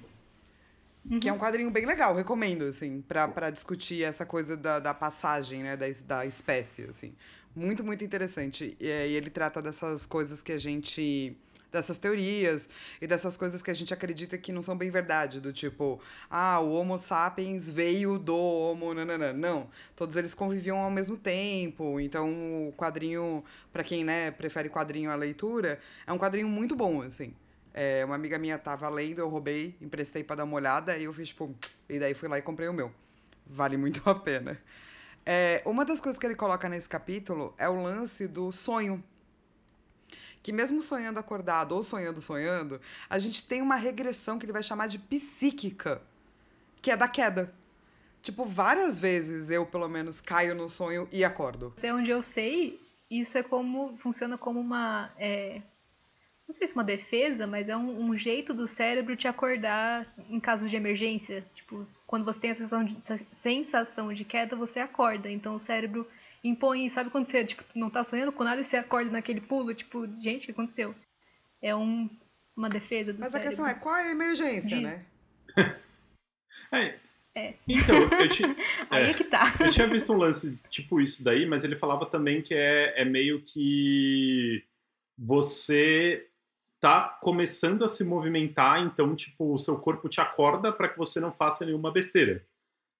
[1.12, 1.20] Uhum.
[1.20, 5.62] Que é um quadrinho bem legal, recomendo, assim, para discutir essa coisa da, da passagem,
[5.62, 7.14] né, da, da espécie, assim.
[7.56, 8.76] Muito, muito interessante.
[8.80, 11.38] E, e ele trata dessas coisas que a gente
[11.76, 12.68] dessas teorias
[13.02, 16.60] e dessas coisas que a gente acredita que não são bem verdade, do tipo, ah,
[16.60, 19.34] o Homo sapiens veio do Homo, nanana.
[19.34, 22.30] Não, todos eles conviviam ao mesmo tempo, então
[22.68, 27.34] o quadrinho, para quem, né, prefere quadrinho à leitura, é um quadrinho muito bom, assim.
[27.74, 31.14] É, uma amiga minha tava lendo, eu roubei, emprestei para dar uma olhada, e eu
[31.14, 31.54] fiz, tipo,
[31.90, 32.92] e daí fui lá e comprei o meu.
[33.46, 34.58] Vale muito a pena.
[35.26, 39.04] É, uma das coisas que ele coloca nesse capítulo é o lance do sonho
[40.46, 42.80] que mesmo sonhando acordado ou sonhando sonhando,
[43.10, 46.04] a gente tem uma regressão que ele vai chamar de psíquica,
[46.84, 47.52] que é da queda.
[48.22, 51.74] Tipo, várias vezes eu, pelo menos, caio no sonho e acordo.
[51.76, 52.80] Até onde eu sei,
[53.10, 53.98] isso é como.
[53.98, 55.12] funciona como uma.
[55.18, 55.64] É,
[56.48, 60.40] não sei se uma defesa, mas é um, um, jeito do cérebro te acordar em
[60.40, 61.44] casos de emergência.
[61.56, 62.96] Tipo, quando você tem a sensação de,
[63.32, 65.28] sensação de queda, você acorda.
[65.28, 66.08] Então o cérebro
[66.46, 69.74] impõe, sabe quando você tipo, não tá sonhando com nada e você acorda naquele pulo,
[69.74, 70.94] tipo, gente, o que aconteceu?
[71.62, 72.10] É um,
[72.56, 73.48] uma defesa do Mas cérebro.
[73.48, 74.84] a questão é, qual é a emergência, de...
[74.84, 75.06] né?
[76.72, 77.00] é.
[77.38, 77.54] É.
[77.68, 78.56] Então, eu tinha.
[78.90, 79.54] Aí é, é que tá.
[79.60, 83.04] Eu tinha visto um lance tipo isso daí, mas ele falava também que é, é
[83.04, 84.64] meio que
[85.18, 86.30] você
[86.80, 91.20] tá começando a se movimentar, então, tipo, o seu corpo te acorda para que você
[91.20, 92.46] não faça nenhuma besteira.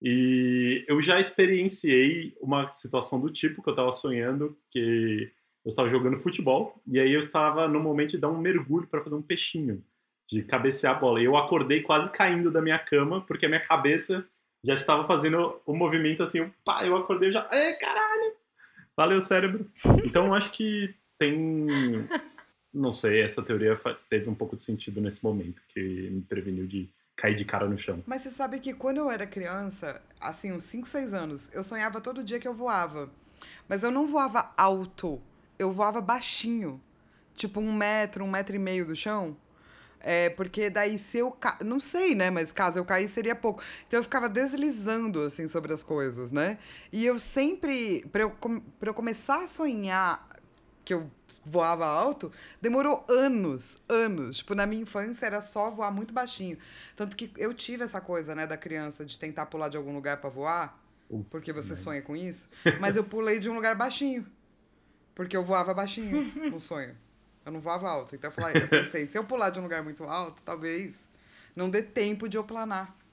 [0.02, 5.32] E eu já experienciei uma situação do tipo que eu estava sonhando que
[5.64, 9.02] eu estava jogando futebol e aí eu estava no momento de dar um mergulho para
[9.02, 9.84] fazer um peixinho,
[10.30, 11.20] de cabecear a bola.
[11.20, 14.28] E eu acordei quase caindo da minha cama porque a minha cabeça
[14.64, 18.34] já estava fazendo o um movimento assim, pá, eu acordei já, é caralho,
[18.96, 19.70] valeu cérebro.
[20.06, 21.66] Então acho que tem,
[22.74, 23.76] não sei, essa teoria
[24.10, 27.78] teve um pouco de sentido nesse momento que me preveniu de cair de cara no
[27.78, 28.04] chão.
[28.06, 32.02] Mas você sabe que quando eu era criança, assim, uns 5, 6 anos, eu sonhava
[32.02, 33.10] todo dia que eu voava.
[33.68, 35.22] Mas eu não voava alto,
[35.58, 36.82] eu voava baixinho.
[37.36, 39.36] Tipo um metro, um metro e meio do chão.
[40.00, 41.58] É, porque daí se eu ca...
[41.62, 43.64] não sei, né, mas caso eu cair seria pouco.
[43.88, 46.60] Então eu ficava deslizando assim sobre as coisas, né?
[46.92, 48.62] E eu sempre para eu, com...
[48.82, 50.24] eu começar a sonhar
[50.86, 51.10] que eu
[51.44, 54.38] voava alto, demorou anos, anos.
[54.38, 56.58] Tipo, na minha infância era só voar muito baixinho.
[56.96, 60.18] Tanto que eu tive essa coisa, né, da criança de tentar pular de algum lugar
[60.18, 60.80] para voar,
[61.32, 64.26] porque você sonha com isso, mas eu pulei de um lugar baixinho.
[65.16, 66.96] Porque eu voava baixinho no sonho.
[67.46, 68.16] Eu não voava alto.
[68.16, 71.10] Então eu, falei, eu pensei, se eu pular de um lugar muito alto, talvez
[71.56, 72.96] não dê tempo de eu planar.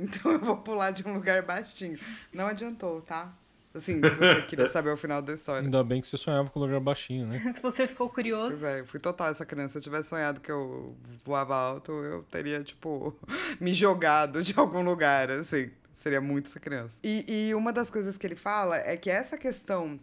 [0.00, 1.98] Então eu vou pular de um lugar baixinho.
[2.32, 3.34] Não adiantou, tá?
[3.74, 5.62] Assim, se você queria saber o final da história.
[5.62, 7.52] Ainda bem que você sonhava com o lugar baixinho, né?
[7.54, 8.48] se você ficou curioso.
[8.48, 9.72] Pois é, eu fui total essa criança.
[9.72, 13.16] Se eu tivesse sonhado que eu voava alto, eu teria, tipo,
[13.60, 15.70] me jogado de algum lugar, assim.
[15.92, 16.96] Seria muito essa criança.
[17.02, 19.98] E, e uma das coisas que ele fala é que essa questão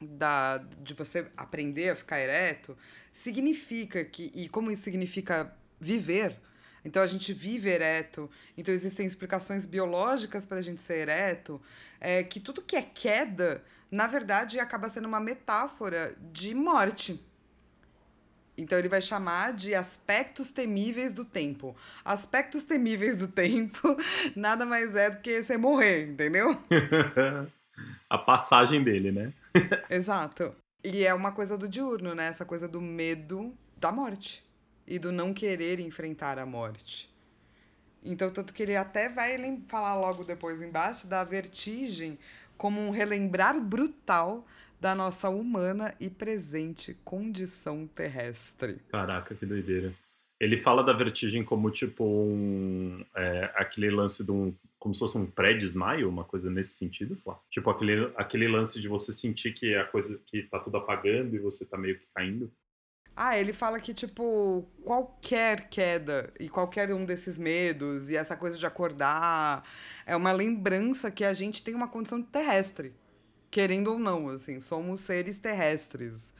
[0.00, 2.76] da, de você aprender a ficar ereto
[3.12, 4.32] significa que.
[4.34, 6.36] E como isso significa viver
[6.84, 8.30] então a gente vive ereto.
[8.56, 11.60] Então existem explicações biológicas para a gente ser ereto.
[12.00, 17.24] É, que tudo que é queda, na verdade, acaba sendo uma metáfora de morte.
[18.56, 21.74] Então ele vai chamar de aspectos temíveis do tempo.
[22.04, 23.96] Aspectos temíveis do tempo
[24.36, 26.56] nada mais é do que você morrer, entendeu?
[28.08, 29.32] a passagem dele, né?
[29.88, 30.54] Exato.
[30.84, 32.26] E é uma coisa do diurno, né?
[32.26, 34.44] Essa coisa do medo da morte
[34.86, 37.12] e do não querer enfrentar a morte.
[38.02, 42.18] Então, tanto que ele até vai falar logo depois embaixo da vertigem
[42.56, 44.46] como um relembrar brutal
[44.80, 48.76] da nossa humana e presente condição terrestre.
[48.90, 49.94] Caraca, que doideira.
[50.38, 53.02] Ele fala da vertigem como tipo um.
[53.16, 54.54] É, aquele lance de um.
[54.78, 57.40] Como se fosse um pré-desmaio, uma coisa nesse sentido, Flá?
[57.48, 61.38] Tipo aquele, aquele lance de você sentir que a coisa que tá tudo apagando e
[61.38, 62.52] você tá meio que caindo.
[63.16, 68.58] Ah, ele fala que, tipo, qualquer queda e qualquer um desses medos e essa coisa
[68.58, 69.62] de acordar
[70.04, 72.92] é uma lembrança que a gente tem uma condição terrestre.
[73.50, 76.32] Querendo ou não, assim, somos seres terrestres.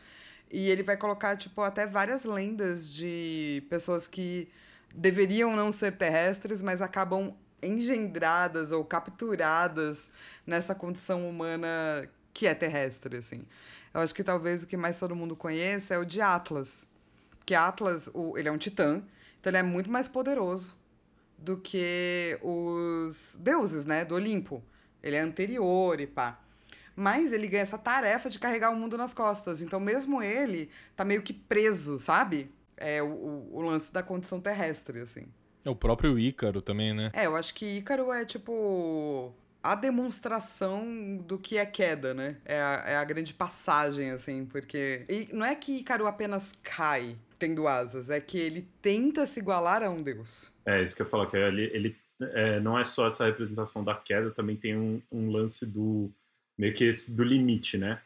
[0.51, 4.49] E ele vai colocar, tipo, até várias lendas de pessoas que
[4.93, 10.11] deveriam não ser terrestres, mas acabam engendradas ou capturadas
[10.47, 13.45] nessa condição humana que é terrestre, assim.
[13.95, 16.87] Eu acho que talvez o que mais todo mundo conheça é o de Atlas.
[17.39, 19.03] Porque Atlas, o, ele é um titã,
[19.41, 20.75] então ele é muito mais poderoso
[21.39, 24.63] do que os deuses, né, do Olimpo.
[25.03, 26.41] Ele é anterior e pá.
[26.97, 29.61] Mas ele ganha essa tarefa de carregar o mundo nas costas.
[29.61, 32.51] Então, mesmo ele tá meio que preso, sabe?
[32.77, 35.27] É o, o lance da condição terrestre, assim.
[35.65, 37.11] É o próprio Ícaro também, né?
[37.13, 42.37] É, eu acho que Ícaro é tipo a demonstração do que é queda, né?
[42.45, 45.07] É a, é a grande passagem, assim, porque.
[45.09, 49.83] E não é que Ícaro apenas cai tendo asas, é que ele tenta se igualar
[49.83, 50.53] a um deus.
[50.67, 53.95] É, isso que eu falo, que ele, ele é, não é só essa representação da
[53.95, 56.11] queda, também tem um, um lance do.
[56.59, 58.01] meio que esse do limite, né?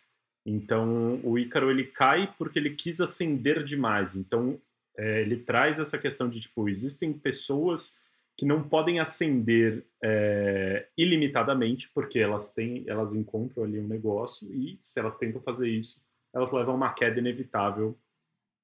[0.47, 4.15] Então, o Ícaro ele cai porque ele quis ascender demais.
[4.15, 4.59] Então,
[4.97, 8.01] é, ele traz essa questão de, tipo, existem pessoas
[8.39, 14.77] que não podem ascender é, ilimitadamente, porque elas têm, elas encontram ali um negócio e
[14.79, 17.99] se elas tentam fazer isso, elas levam uma queda inevitável,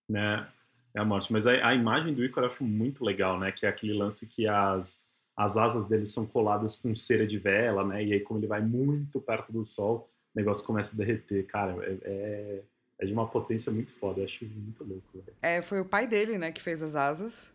[0.09, 0.49] né?
[0.95, 1.33] É a morte.
[1.33, 3.51] Mas a, a imagem do Ícaro eu acho muito legal, né?
[3.51, 7.85] Que é aquele lance que as, as asas dele são coladas com cera de vela,
[7.85, 8.05] né?
[8.05, 11.47] E aí, como ele vai muito perto do sol, o negócio começa a derreter.
[11.47, 12.63] Cara, é, é,
[13.01, 14.21] é de uma potência muito foda.
[14.21, 15.25] Eu acho muito louco.
[15.43, 17.53] É, foi o pai dele, né, que fez as asas.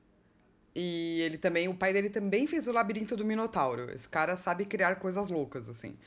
[0.81, 3.91] E ele também, o pai dele também fez o labirinto do Minotauro.
[3.91, 5.97] Esse cara sabe criar coisas loucas, assim.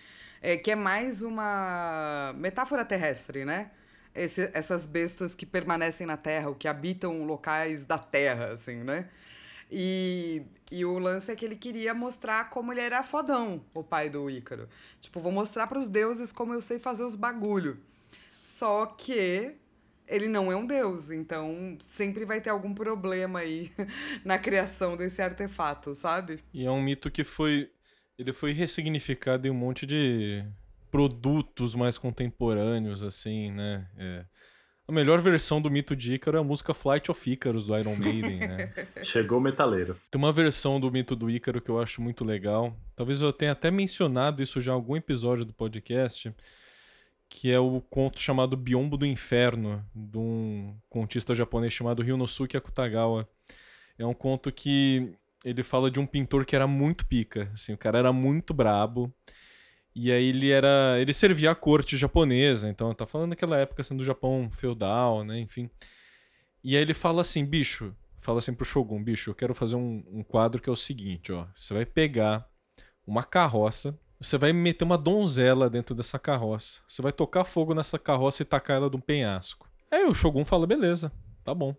[0.40, 3.70] É, que é mais uma metáfora terrestre, né?
[4.14, 9.10] Esse, essas bestas que permanecem na Terra, ou que habitam locais da Terra, assim, né?
[9.70, 14.08] E, e o lance é que ele queria mostrar como ele era fodão, o pai
[14.08, 14.70] do Ícaro.
[15.02, 17.78] Tipo, vou mostrar para os deuses como eu sei fazer os bagulho.
[18.42, 19.54] Só que
[20.06, 23.70] ele não é um deus, então sempre vai ter algum problema aí
[24.24, 26.40] na criação desse artefato, sabe?
[26.52, 27.70] E é um mito que foi
[28.18, 30.44] ele foi ressignificado em um monte de
[30.90, 33.88] produtos mais contemporâneos assim, né?
[33.96, 34.24] É.
[34.86, 37.96] A melhor versão do mito de Ícaro é a música Flight of Icarus do Iron
[37.96, 38.72] Maiden, né?
[39.02, 39.96] Chegou o metaleiro.
[40.10, 42.76] Tem uma versão do mito do Ícaro que eu acho muito legal.
[42.94, 46.34] Talvez eu tenha até mencionado isso já em algum episódio do podcast
[47.32, 53.26] que é o conto chamado Biombo do Inferno, de um contista japonês chamado Ryunosuke Akutagawa.
[53.98, 57.78] É um conto que ele fala de um pintor que era muito pica, assim, o
[57.78, 59.10] cara era muito brabo.
[59.94, 63.96] E aí ele era, ele servia à corte japonesa, então tá falando daquela época assim
[63.96, 65.70] do Japão feudal, né, enfim.
[66.62, 70.04] E aí ele fala assim, bicho, fala assim pro Shogun, bicho, eu quero fazer um,
[70.12, 72.46] um quadro que é o seguinte, ó, você vai pegar
[73.06, 76.80] uma carroça você vai meter uma donzela dentro dessa carroça.
[76.86, 79.68] Você vai tocar fogo nessa carroça e tacar ela de um penhasco.
[79.90, 81.10] Aí o Shogun fala: beleza,
[81.44, 81.74] tá bom.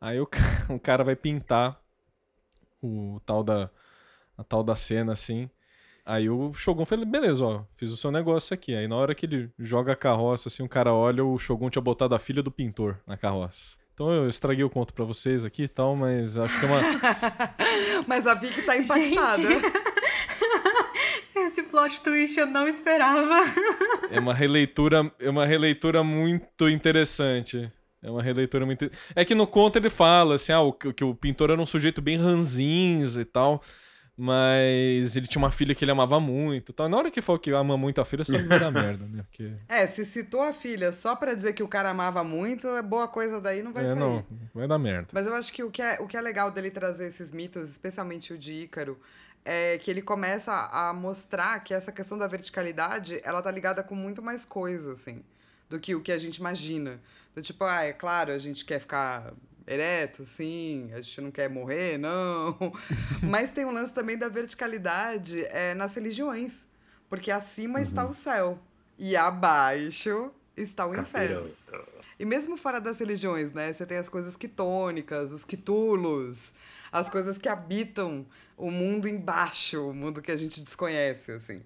[0.00, 0.28] Aí o,
[0.70, 1.78] o cara vai pintar
[2.82, 3.70] o tal da
[4.36, 5.48] a tal da cena assim.
[6.06, 8.74] Aí o Shogun fala: beleza, ó, fiz o seu negócio aqui.
[8.74, 11.82] Aí na hora que ele joga a carroça, assim, o cara olha, o Shogun tinha
[11.82, 13.76] botado a filha do pintor na carroça.
[13.92, 16.80] Então eu estraguei o conto para vocês aqui e tal, mas acho que é uma.
[18.08, 19.42] mas a Vicky tá impactada.
[21.52, 23.44] Esse plot twist eu não esperava.
[24.10, 27.70] É uma releitura, é uma releitura muito interessante.
[28.02, 28.90] É uma releitura muito.
[29.14, 32.00] É que no conto ele fala assim, ah, o, que o pintor era um sujeito
[32.00, 33.60] bem ranzinza e tal.
[34.16, 36.72] Mas ele tinha uma filha que ele amava muito.
[36.72, 36.88] Tal.
[36.88, 39.22] Na hora que falou que ama muito a filha, sabe da merda, né?
[39.22, 39.52] Porque...
[39.68, 43.08] É, se citou a filha só pra dizer que o cara amava muito, é boa
[43.08, 43.98] coisa daí não vai é, sair.
[43.98, 45.08] Não, vai dar merda.
[45.12, 47.70] Mas eu acho que o que, é, o que é legal dele trazer esses mitos,
[47.70, 48.98] especialmente o de Ícaro,
[49.44, 53.94] é que ele começa a mostrar que essa questão da verticalidade, ela tá ligada com
[53.94, 55.24] muito mais coisa, assim,
[55.68, 57.00] do que o que a gente imagina.
[57.34, 59.32] Do tipo, ah, é claro, a gente quer ficar
[59.66, 62.56] ereto, sim, a gente não quer morrer, não.
[63.22, 66.66] Mas tem um lance também da verticalidade é, nas religiões.
[67.08, 67.84] Porque acima uhum.
[67.84, 68.58] está o céu
[68.98, 71.50] e abaixo está o inferno.
[72.18, 73.72] E mesmo fora das religiões, né?
[73.72, 76.54] Você tem as coisas quitônicas, os quitulos,
[76.92, 78.26] as coisas que habitam
[78.56, 81.62] o mundo embaixo, o mundo que a gente desconhece, assim.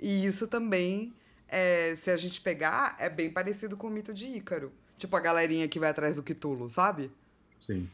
[0.00, 1.14] E isso também,
[1.46, 4.72] é, se a gente pegar, é bem parecido com o mito de Ícaro.
[4.96, 7.10] Tipo a galerinha que vai atrás do quitulo, sabe?
[7.58, 7.88] Sim.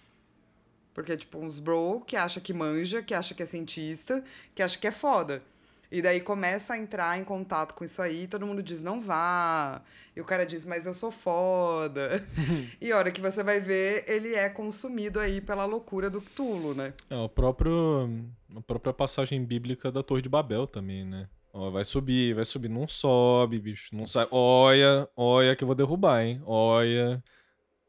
[0.95, 4.63] Porque é tipo uns bro que acha que manja, que acha que é cientista, que
[4.63, 5.43] acha que é foda.
[5.91, 9.83] E daí começa a entrar em contato com isso aí, todo mundo diz, não vá.
[10.17, 12.25] E o cara diz, mas eu sou foda.
[12.81, 16.75] e a hora que você vai ver, ele é consumido aí pela loucura do Cthulhu,
[16.75, 16.95] né?
[17.11, 18.09] É, o próprio.
[18.57, 21.29] A própria passagem bíblica da Torre de Babel também, né?
[21.53, 22.69] Ó, vai subir, vai subir.
[22.69, 23.95] Não sobe, bicho.
[23.95, 24.27] Não sai.
[24.31, 26.41] Olha, olha que eu vou derrubar, hein?
[26.47, 27.23] Olha.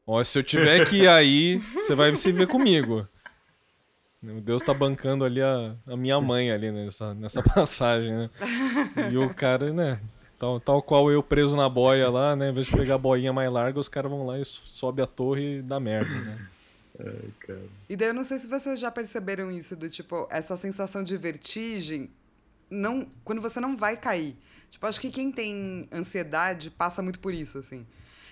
[0.06, 3.06] Olha, se eu tiver que ir aí, você vai se ver comigo.
[4.20, 8.30] Deus tá bancando ali a, a minha mãe ali nessa, nessa passagem, né?
[9.12, 10.00] E o cara, né?
[10.38, 12.50] Tal, tal qual eu preso na boia lá, né?
[12.50, 15.06] Em vez de pegar a boinha mais larga, os caras vão lá e sobe a
[15.06, 16.48] torre e dá merda, né?
[17.00, 17.62] Ai, cara.
[17.88, 21.16] E daí eu não sei se vocês já perceberam isso, do tipo, essa sensação de
[21.16, 22.10] vertigem,
[22.68, 24.36] não, quando você não vai cair.
[24.70, 27.86] Tipo, acho que quem tem ansiedade passa muito por isso, assim.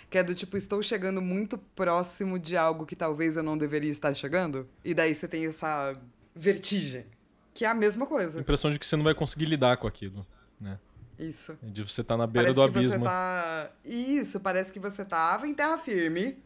[0.08, 3.90] Que é do tipo, estou chegando muito próximo de algo que talvez eu não deveria
[3.90, 4.68] estar chegando.
[4.84, 5.96] E daí você tem essa
[6.34, 7.06] vertigem.
[7.52, 8.38] Que é a mesma coisa.
[8.38, 10.26] A impressão de que você não vai conseguir lidar com aquilo,
[10.60, 10.78] né?
[11.18, 11.58] Isso.
[11.62, 13.04] De você estar tá na beira parece do abismo.
[13.04, 13.70] Tá...
[13.84, 16.38] Isso, parece que você tava em terra firme.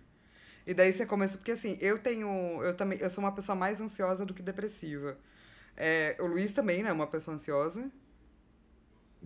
[0.67, 1.37] E daí você começa.
[1.37, 2.29] Porque assim, eu tenho.
[2.63, 2.99] Eu também.
[3.01, 5.19] Eu sou uma pessoa mais ansiosa do que depressiva.
[5.77, 6.93] É, o Luiz também, né?
[6.93, 7.91] Uma pessoa ansiosa.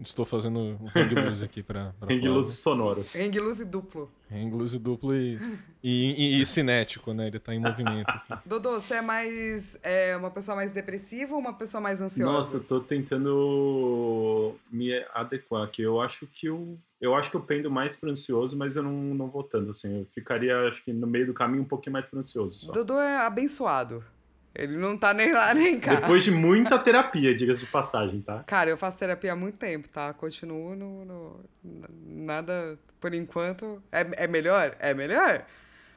[0.02, 3.04] Estou fazendo um hang loose aqui para Hang loose sonoro.
[3.14, 4.10] Hang loose duplo.
[4.30, 5.38] Hang loose duplo e,
[5.82, 7.28] e, e, e, cinético, né?
[7.28, 8.08] Ele está em movimento.
[8.08, 8.34] Aqui.
[8.48, 12.32] Dodô, você é mais é, uma pessoa mais depressiva ou uma pessoa mais ansiosa?
[12.32, 15.82] Nossa, eu tô tentando me adequar aqui.
[15.82, 18.92] Eu acho que eu, eu acho que eu pendo mais para ansioso, mas eu não,
[18.92, 20.00] não vou tanto, assim.
[20.00, 22.58] Eu ficaria, acho que no meio do caminho um pouquinho mais para ansioso.
[22.58, 22.72] Só.
[22.72, 24.02] Dodô é abençoado.
[24.54, 25.96] Ele não tá nem lá nem cá.
[25.96, 28.44] Depois de muita terapia, diga-se de passagem, tá?
[28.44, 30.12] Cara, eu faço terapia há muito tempo, tá?
[30.12, 31.04] Continuo no.
[31.04, 31.46] no
[32.06, 32.78] nada.
[33.00, 33.82] Por enquanto.
[33.90, 34.76] É, é melhor?
[34.78, 35.44] É melhor.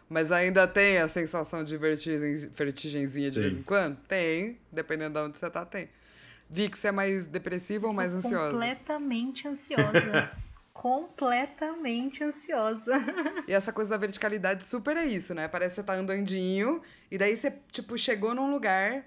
[0.10, 3.34] Mas ainda tem a sensação de vertigem, vertigenzinha Sim.
[3.34, 3.98] de vez em quando?
[4.08, 4.58] Tem.
[4.72, 5.90] Dependendo de onde você tá, tem.
[6.50, 8.52] Vi que você é mais depressiva ou mais ansiosa?
[8.52, 10.32] Completamente ansiosa.
[10.82, 12.94] completamente ansiosa.
[13.48, 15.48] E essa coisa da verticalidade super é isso, né?
[15.48, 19.04] Parece que você tá andandinho, e daí você, tipo, chegou num lugar,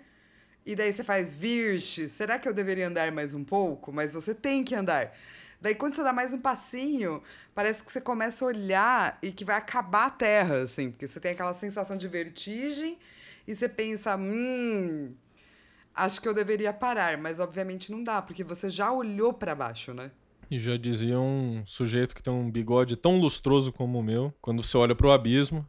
[0.66, 3.92] e daí você faz, virte, será que eu deveria andar mais um pouco?
[3.92, 5.16] Mas você tem que andar.
[5.60, 7.22] Daí quando você dá mais um passinho,
[7.54, 11.20] parece que você começa a olhar e que vai acabar a terra, assim, porque você
[11.20, 12.98] tem aquela sensação de vertigem,
[13.46, 15.14] e você pensa, hum,
[15.94, 19.94] acho que eu deveria parar, mas obviamente não dá, porque você já olhou para baixo,
[19.94, 20.10] né?
[20.50, 24.64] E já dizia um sujeito que tem um bigode tão lustroso como o meu, quando
[24.64, 25.64] você olha pro abismo,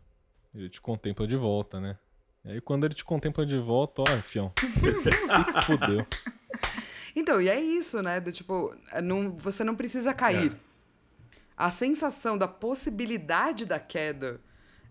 [0.55, 1.97] ele te contempla de volta, né?
[2.43, 5.11] E aí quando ele te contempla de volta, ó, fião, você se
[5.65, 6.05] fudeu.
[7.15, 8.19] Então, e é isso, né?
[8.19, 10.53] Do tipo, não, você não precisa cair.
[10.53, 10.55] É.
[11.55, 14.41] A sensação da possibilidade da queda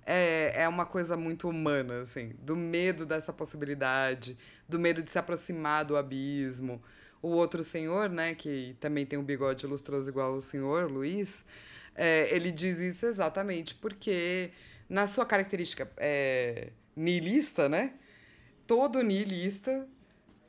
[0.06, 2.32] é, é uma coisa muito humana, assim.
[2.38, 6.80] Do medo dessa possibilidade, do medo de se aproximar do abismo
[7.22, 11.44] o outro senhor, né, que também tem um bigode lustroso igual o senhor, Luiz,
[11.94, 14.50] é, ele diz isso exatamente porque,
[14.88, 17.94] na sua característica é, niilista, né,
[18.66, 19.86] todo niilista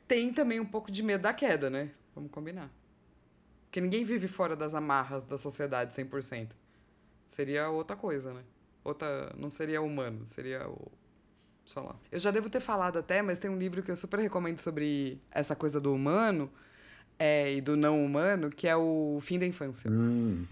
[0.06, 1.90] tem também um pouco de medo da queda, né?
[2.14, 2.70] Vamos combinar.
[3.64, 6.50] Porque ninguém vive fora das amarras da sociedade 100%.
[7.26, 8.42] Seria outra coisa, né?
[8.84, 10.68] Outra, não seria humano, seria
[11.66, 11.96] sei lá.
[12.10, 15.20] Eu já devo ter falado até, mas tem um livro que eu super recomendo sobre
[15.30, 16.50] essa coisa do humano
[17.18, 19.90] é, e do não humano, que é o Fim da Infância.
[19.90, 20.44] Hum,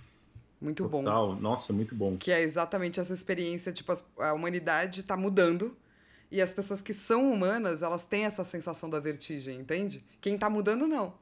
[0.61, 1.35] muito total.
[1.35, 1.41] bom.
[1.41, 2.17] Nossa, muito bom.
[2.17, 5.77] Que é exatamente essa experiência, tipo, a humanidade está mudando
[6.31, 10.05] e as pessoas que são humanas, elas têm essa sensação da vertigem, entende?
[10.21, 11.13] Quem está mudando, não.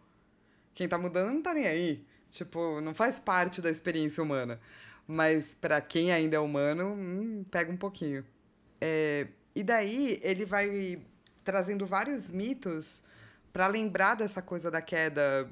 [0.74, 2.04] Quem está mudando não está nem aí.
[2.30, 4.60] Tipo, não faz parte da experiência humana.
[5.06, 8.22] Mas para quem ainda é humano, hum, pega um pouquinho.
[8.78, 9.26] É,
[9.58, 11.02] e daí ele vai
[11.42, 13.02] trazendo vários mitos
[13.52, 15.50] para lembrar dessa coisa da queda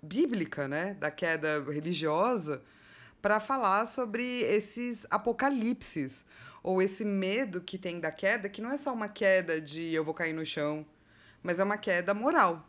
[0.00, 0.94] bíblica, né?
[1.00, 2.62] Da queda religiosa,
[3.20, 6.24] para falar sobre esses apocalipses
[6.62, 10.04] ou esse medo que tem da queda, que não é só uma queda de eu
[10.04, 10.86] vou cair no chão,
[11.42, 12.64] mas é uma queda moral.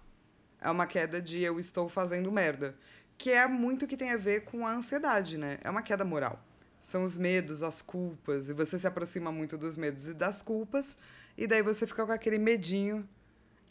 [0.60, 2.76] É uma queda de eu estou fazendo merda,
[3.20, 5.60] que é muito que tem a ver com a ansiedade, né?
[5.64, 6.44] É uma queda moral.
[6.82, 8.50] São os medos, as culpas.
[8.50, 10.98] E você se aproxima muito dos medos e das culpas.
[11.38, 13.08] E daí você fica com aquele medinho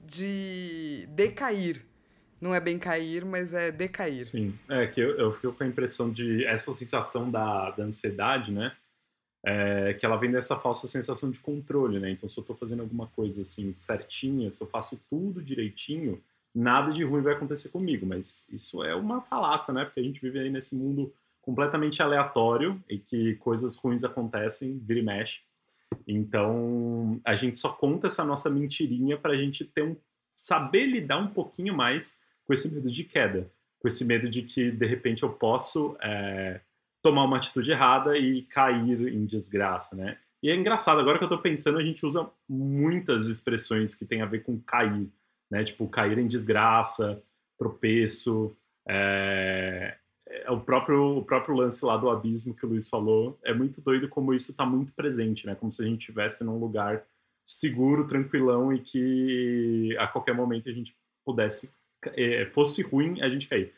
[0.00, 1.84] de decair.
[2.40, 4.24] Não é bem cair, mas é decair.
[4.24, 8.50] Sim, é que eu, eu fico com a impressão de essa sensação da, da ansiedade,
[8.50, 8.74] né?
[9.44, 12.10] É, que ela vem dessa falsa sensação de controle, né?
[12.10, 16.22] Então, se eu tô fazendo alguma coisa assim certinha, se eu faço tudo direitinho,
[16.54, 18.06] nada de ruim vai acontecer comigo.
[18.06, 19.84] Mas isso é uma falácia, né?
[19.84, 21.12] Porque a gente vive aí nesse mundo
[21.42, 25.40] completamente aleatório e que coisas ruins acontecem, vira e mexe.
[26.06, 29.96] Então, a gente só conta essa nossa mentirinha para a gente ter um
[30.32, 34.70] saber lidar um pouquinho mais com esse medo de queda, com esse medo de que
[34.70, 36.60] de repente eu posso é,
[37.02, 40.18] tomar uma atitude errada e cair em desgraça, né?
[40.42, 44.22] E é engraçado, agora que eu tô pensando, a gente usa muitas expressões que tem
[44.22, 45.10] a ver com cair,
[45.50, 45.62] né?
[45.64, 47.22] Tipo, cair em desgraça,
[47.58, 48.56] tropeço,
[48.88, 49.96] é,
[50.30, 53.38] é o próprio, o próprio lance lá do abismo que o Luiz falou.
[53.44, 55.56] É muito doido como isso está muito presente, né?
[55.56, 57.04] Como se a gente estivesse num lugar
[57.44, 61.70] seguro, tranquilão e que a qualquer momento a gente pudesse,
[62.14, 63.72] é, fosse ruim a gente cair.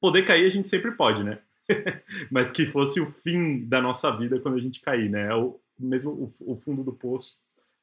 [0.00, 1.40] Poder cair a gente sempre pode, né?
[2.30, 5.34] Mas que fosse o fim da nossa vida quando a gente cair, né?
[5.34, 7.40] O, mesmo o, o fundo do poço.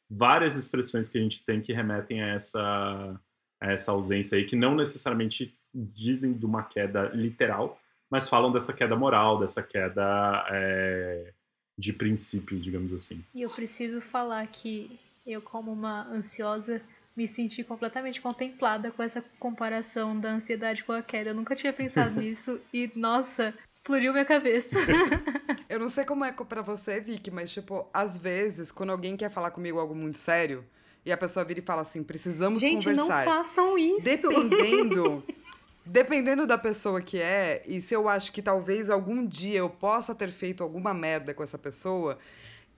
[0.10, 3.20] Várias expressões que a gente tem que remetem a essa,
[3.60, 7.82] a essa ausência aí, que não necessariamente dizem de uma queda literal,
[8.14, 11.34] mas falam dessa queda moral, dessa queda é,
[11.76, 13.24] de princípios, digamos assim.
[13.34, 16.80] E eu preciso falar que eu, como uma ansiosa,
[17.18, 21.32] me senti completamente contemplada com essa comparação da ansiedade com a queda.
[21.32, 24.78] Eu nunca tinha pensado nisso e, nossa, explodiu minha cabeça.
[25.68, 29.32] eu não sei como é para você, Vicky, mas, tipo, às vezes, quando alguém quer
[29.32, 30.64] falar comigo algo muito sério,
[31.04, 33.24] e a pessoa vira e fala assim, precisamos Gente, conversar.
[33.24, 34.04] Gente, não façam isso!
[34.04, 35.24] Dependendo
[35.86, 40.16] Dependendo da pessoa que é, e se eu acho que talvez algum dia eu possa
[40.16, 42.18] ter feito alguma merda com essa pessoa,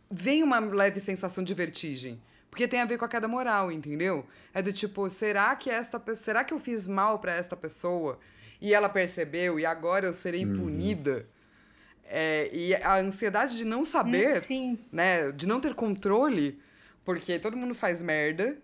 [0.09, 2.19] vem uma leve sensação de vertigem.
[2.49, 4.25] Porque tem a ver com a queda moral, entendeu?
[4.53, 8.17] É do tipo, será que esta será que eu fiz mal para esta pessoa
[8.61, 10.57] e ela percebeu e agora eu serei uhum.
[10.57, 11.27] punida?
[12.05, 16.59] É, e a ansiedade de não saber, hum, né, de não ter controle,
[17.03, 18.57] porque todo mundo faz merda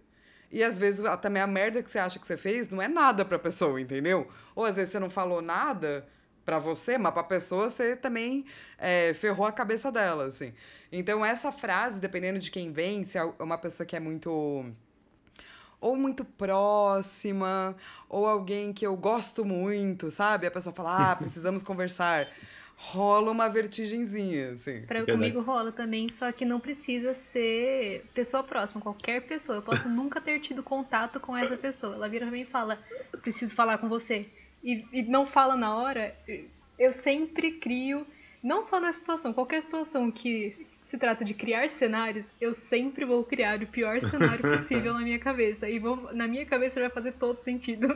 [0.52, 3.24] e às vezes também a merda que você acha que você fez não é nada
[3.24, 4.28] pra pessoa, entendeu?
[4.56, 6.06] Ou às vezes você não falou nada
[6.46, 8.46] para você, mas pra pessoa você também
[8.78, 10.54] é, ferrou a cabeça dela, assim.
[10.92, 14.66] Então essa frase, dependendo de quem vem, se é uma pessoa que é muito
[15.80, 17.76] ou muito próxima,
[18.08, 20.46] ou alguém que eu gosto muito, sabe?
[20.46, 22.28] A pessoa fala, ah, precisamos conversar
[22.82, 24.82] rola uma vertigenzinha, assim.
[24.82, 29.60] Pra, comigo rola também, só que não precisa ser pessoa próxima, qualquer pessoa.
[29.60, 31.94] Eu posso nunca ter tido contato com essa pessoa.
[31.94, 32.80] Ela vira pra mim e fala,
[33.22, 34.26] preciso falar com você.
[34.64, 36.16] E, e não fala na hora,
[36.78, 38.06] eu sempre crio,
[38.42, 43.24] não só na situação, qualquer situação que se trata de criar cenários, eu sempre vou
[43.24, 45.70] criar o pior cenário possível na minha cabeça.
[45.70, 47.96] E vou, na minha cabeça vai fazer todo sentido.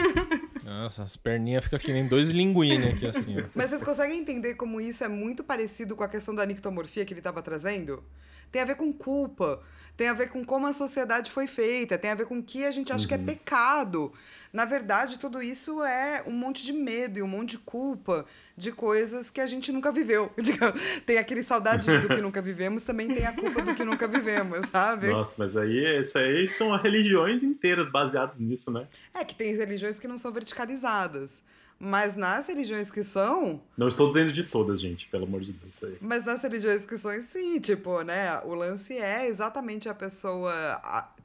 [0.64, 3.40] Nossa, as perninhas ficam que nem dois linguinhos aqui assim.
[3.40, 3.44] Ó.
[3.54, 7.12] Mas vocês conseguem entender como isso é muito parecido com a questão da nictomorfia que
[7.12, 8.02] ele estava trazendo?
[8.50, 9.62] Tem a ver com culpa
[10.00, 12.64] tem a ver com como a sociedade foi feita, tem a ver com o que
[12.64, 13.08] a gente acha uhum.
[13.08, 13.26] que é uhum.
[13.26, 14.12] pecado.
[14.50, 18.24] Na verdade, tudo isso é um monte de medo e um monte de culpa
[18.56, 20.32] de coisas que a gente nunca viveu.
[21.04, 24.70] tem aquele saudade do que nunca vivemos, também tem a culpa do que nunca vivemos,
[24.70, 25.08] sabe?
[25.08, 28.88] Nossa, mas aí, isso aí são religiões inteiras baseadas nisso, né?
[29.12, 31.42] É que tem religiões que não são verticalizadas.
[31.82, 33.62] Mas nas religiões que são.
[33.74, 35.82] Não estou dizendo de todas, gente, pelo amor de Deus.
[35.82, 35.96] Aí.
[36.02, 38.38] Mas nas religiões que são, sim, tipo, né?
[38.42, 40.52] O lance é exatamente a pessoa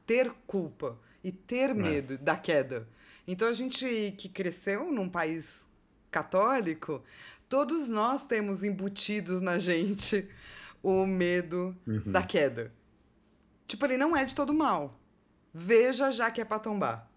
[0.07, 1.73] ter culpa e ter é.
[1.73, 2.17] medo é.
[2.17, 2.87] da queda.
[3.27, 5.67] Então a gente que cresceu num país
[6.09, 7.03] católico,
[7.49, 10.25] todos nós temos embutidos na gente
[10.81, 12.03] o medo uhum.
[12.05, 12.71] da queda.
[13.67, 14.97] Tipo, ele não é de todo mal.
[15.53, 17.09] Veja já que é pra tombar.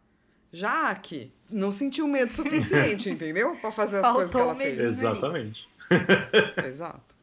[0.53, 3.57] Já que não sentiu medo suficiente, entendeu?
[3.57, 4.80] Pra fazer as Faltou coisas que ela fez.
[4.80, 5.68] Exatamente.
[6.66, 7.14] Exato.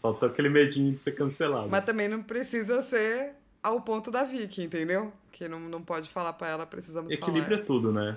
[0.00, 1.68] Faltou aquele medinho de ser cancelado.
[1.68, 3.32] Mas também não precisa ser
[3.62, 5.12] ao ponto da Vicky, entendeu?
[5.32, 7.60] Que não, não pode falar para ela, precisamos Equilíbrio falar.
[7.60, 8.16] é tudo, né?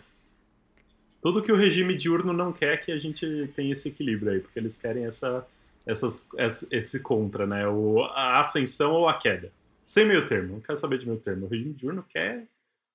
[1.21, 4.57] Tudo que o regime diurno não quer que a gente tenha esse equilíbrio aí, porque
[4.57, 5.45] eles querem essa,
[5.85, 6.25] essas,
[6.71, 7.67] esse contra, né?
[7.67, 9.51] O, a ascensão ou a queda.
[9.83, 11.47] Sem meio termo, não quero saber de meio termo.
[11.47, 12.47] O regime diurno quer,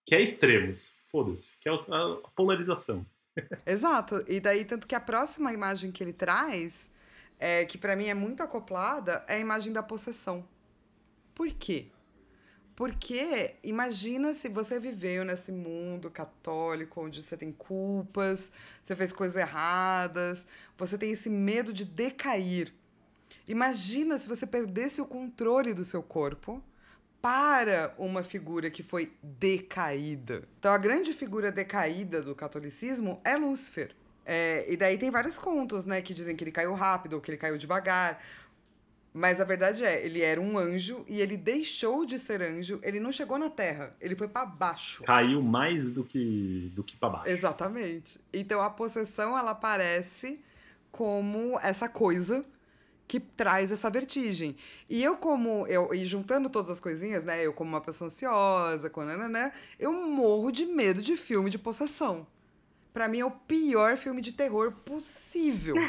[0.07, 3.07] quer extremos foda-se, que é a polarização.
[3.65, 4.25] Exato.
[4.27, 6.91] E daí, tanto que a próxima imagem que ele traz,
[7.39, 10.45] é, que para mim é muito acoplada, é a imagem da possessão.
[11.33, 11.87] Por quê?
[12.75, 18.51] Porque imagina se você viveu nesse mundo católico onde você tem culpas,
[18.83, 20.45] você fez coisas erradas,
[20.77, 22.75] você tem esse medo de decair.
[23.47, 26.61] Imagina se você perdesse o controle do seu corpo
[27.25, 30.43] para uma figura que foi decaída.
[30.59, 33.93] Então, a grande figura decaída do catolicismo é Lúcifer.
[34.27, 37.31] É, e daí tem vários contos, né, que dizem que ele caiu rápido ou que
[37.31, 38.23] ele caiu devagar.
[39.11, 43.01] Mas a verdade é, ele era um anjo e ele deixou de ser anjo, ele
[43.01, 45.03] não chegou na terra, ele foi para baixo.
[45.05, 47.31] Caiu mais do que do que para baixo.
[47.31, 48.21] Exatamente.
[48.35, 50.43] Então a possessão ela aparece
[50.93, 52.45] como essa coisa
[53.07, 54.57] que traz essa vertigem.
[54.89, 58.89] E eu como eu e juntando todas as coisinhas, né, eu como uma pessoa ansiosa,
[58.91, 62.27] com né, eu morro de medo de filme de possessão.
[62.93, 65.75] Para mim é o pior filme de terror possível.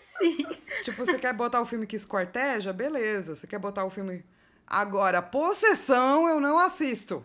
[0.00, 0.46] Sim.
[0.82, 2.72] Tipo, você quer botar o filme que esquarteja?
[2.72, 3.34] Beleza.
[3.34, 4.24] Você quer botar o filme.
[4.66, 7.24] Agora, possessão eu não assisto.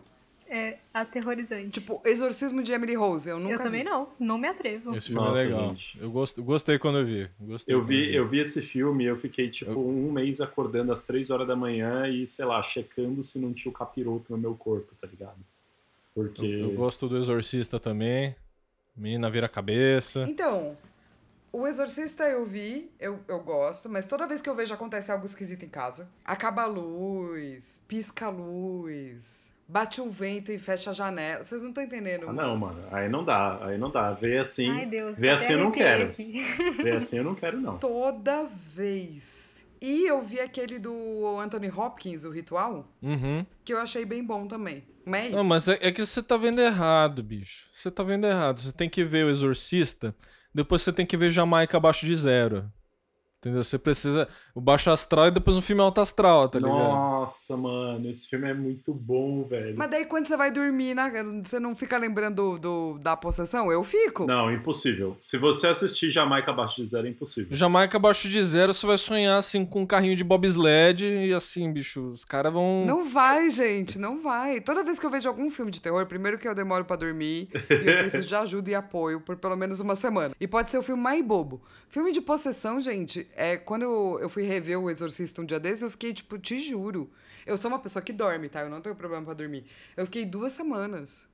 [0.52, 1.70] É aterrorizante.
[1.70, 3.88] Tipo, Exorcismo de Emily Rose, eu nunca eu também vi.
[3.88, 4.96] não, não me atrevo.
[4.96, 5.68] Esse filme Nossa, é legal.
[5.68, 6.00] gente.
[6.00, 7.30] Eu gosto, gostei quando eu vi.
[7.38, 10.40] Gostei Eu quando vi, eu vi esse filme e eu fiquei, tipo, Eu- um mês
[10.40, 14.32] acordando às três horas da manhã e, sei lá, checando se não tinha o capiroto
[14.32, 15.38] no meu corpo, tá ligado?
[16.12, 16.44] Porque.
[16.44, 18.34] Eu, eu gosto do Exorcista também.
[18.96, 20.24] Menina vira a cabeça.
[20.28, 20.76] Então,
[21.52, 25.24] o Exorcista eu vi, eu, eu gosto, mas toda vez que eu vejo acontece algo
[25.26, 26.08] esquisito em casa.
[26.24, 31.44] Acaba a luz, pisca a luz, bate um vento e fecha a janela.
[31.44, 32.28] Vocês não estão entendendo.
[32.28, 32.82] Ah, não, mano.
[32.90, 34.10] Aí não dá, aí não dá.
[34.12, 34.68] Ver assim.
[34.70, 35.18] Ai, Deus.
[35.18, 36.12] ver até assim eu não quero.
[36.82, 37.78] Ver assim eu não quero, não.
[37.78, 39.64] Toda vez.
[39.80, 43.46] E eu vi aquele do Anthony Hopkins, o Ritual, Uhum.
[43.64, 44.84] que eu achei bem bom também.
[45.06, 45.36] Mas é.
[45.36, 47.66] Não, mas é, é que você tá vendo errado, bicho.
[47.72, 48.60] Você tá vendo errado.
[48.60, 50.14] Você tem que ver o Exorcista,
[50.54, 52.70] depois você tem que ver Jamaica abaixo de zero.
[53.40, 53.64] Entendeu?
[53.64, 54.28] Você precisa.
[54.54, 56.74] O baixo astral e depois um filme alto astral, tá ligado?
[56.76, 59.74] Nossa, mano, esse filme é muito bom, velho.
[59.78, 61.10] Mas daí quando você vai dormir, né,
[61.42, 63.72] você não fica lembrando do, do- da possessão?
[63.72, 64.26] Eu fico.
[64.26, 65.16] Não, impossível.
[65.18, 67.56] Se você assistir Jamaica abaixo de zero, é impossível.
[67.56, 71.72] Jamaica abaixo de zero, você vai sonhar assim com um carrinho de bobsled e assim,
[71.72, 72.84] bicho, os caras vão.
[72.84, 74.60] Não vai, gente, não vai.
[74.60, 77.48] Toda vez que eu vejo algum filme de terror, primeiro que eu demoro pra dormir
[77.70, 80.34] e eu preciso de ajuda e apoio por pelo menos uma semana.
[80.38, 81.62] E pode ser o filme mais bobo.
[81.88, 85.82] Filme de possessão, gente, é quando eu, eu fui rever o Exorcista um dia desses,
[85.82, 87.10] eu fiquei tipo, te juro.
[87.46, 88.60] Eu sou uma pessoa que dorme, tá?
[88.60, 89.64] Eu não tenho problema pra dormir.
[89.96, 91.28] Eu fiquei duas semanas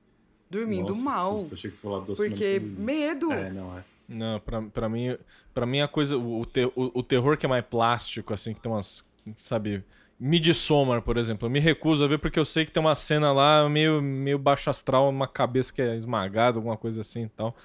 [0.49, 1.39] dormindo Nossa, que mal.
[1.39, 2.81] susto, Achei que você falava duas semanas Porque sem dormir.
[2.81, 3.31] medo.
[3.31, 3.83] É, não, é.
[4.09, 5.17] Não, pra, pra mim,
[5.53, 8.53] pra mim a coisa, o, o, te- o- o terror que é mais plástico, assim,
[8.53, 9.05] que tem umas,
[9.43, 9.83] sabe,
[10.17, 13.31] Midsommar, por exemplo, eu me recuso a ver porque eu sei que tem uma cena
[13.33, 17.55] lá meio, meio baixo astral, uma cabeça que é esmagada, alguma coisa assim e tal.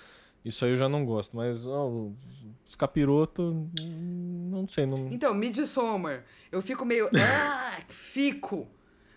[0.45, 2.09] Isso aí eu já não gosto, mas ó,
[2.73, 3.55] os capirotos,
[4.51, 5.09] não sei, não...
[5.13, 7.09] Então, Midsommar, eu fico meio.
[7.15, 8.67] ah, fico.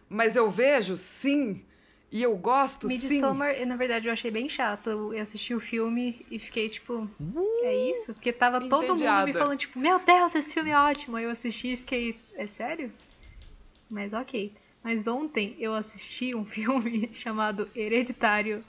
[0.10, 1.64] Mas eu vejo, sim.
[2.12, 2.96] E eu gosto, sim.
[2.96, 4.90] Midsommar, na verdade, eu achei bem chato.
[4.90, 7.10] Eu assisti o filme e fiquei tipo,
[7.64, 8.14] é isso?
[8.14, 11.16] Porque tava todo mundo me falando, tipo, meu Deus, esse filme é ótimo.
[11.18, 12.92] Aí eu assisti e fiquei, é sério?
[13.90, 14.54] Mas ok.
[14.84, 18.64] Mas ontem eu assisti um filme chamado Hereditário.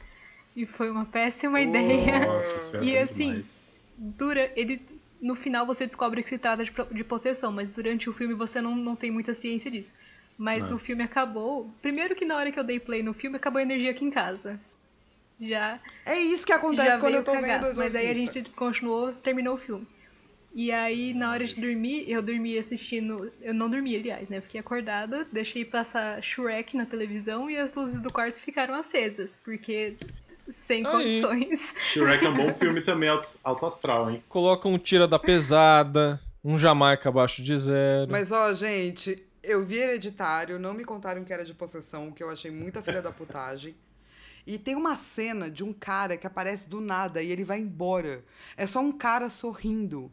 [0.54, 2.20] E foi uma péssima ideia.
[2.26, 3.75] Nossa, E é assim, demais.
[3.96, 4.82] Dura, eles,
[5.20, 8.60] no final você descobre que se trata de, de possessão, mas durante o filme você
[8.60, 9.94] não, não tem muita ciência disso.
[10.38, 10.74] Mas É.
[10.74, 11.70] o filme acabou.
[11.80, 14.10] Primeiro que na hora que eu dei play no filme, acabou a energia aqui em
[14.10, 14.60] casa.
[15.40, 17.60] Já, É isso que acontece quando eu tô cagar.
[17.62, 17.76] vendo o.
[17.78, 19.86] Mas aí a gente continuou, terminou o filme.
[20.54, 23.30] E aí, na hora de dormir, eu dormi assistindo.
[23.42, 24.40] Eu não dormi, aliás, né?
[24.40, 29.94] Fiquei acordada, deixei passar Shrek na televisão e as luzes do quarto ficaram acesas, porque
[30.50, 31.22] sem Aí.
[31.22, 31.74] condições.
[31.92, 34.22] Shrek é um bom filme também, alto, alto astral, hein?
[34.28, 38.10] Coloca um tira da pesada, um Jamaica abaixo de zero.
[38.10, 42.30] Mas, ó, gente, eu vi Hereditário, não me contaram que era de possessão, que eu
[42.30, 43.74] achei muita filha da putagem.
[44.46, 48.24] E tem uma cena de um cara que aparece do nada e ele vai embora.
[48.56, 50.10] É só um cara sorrindo.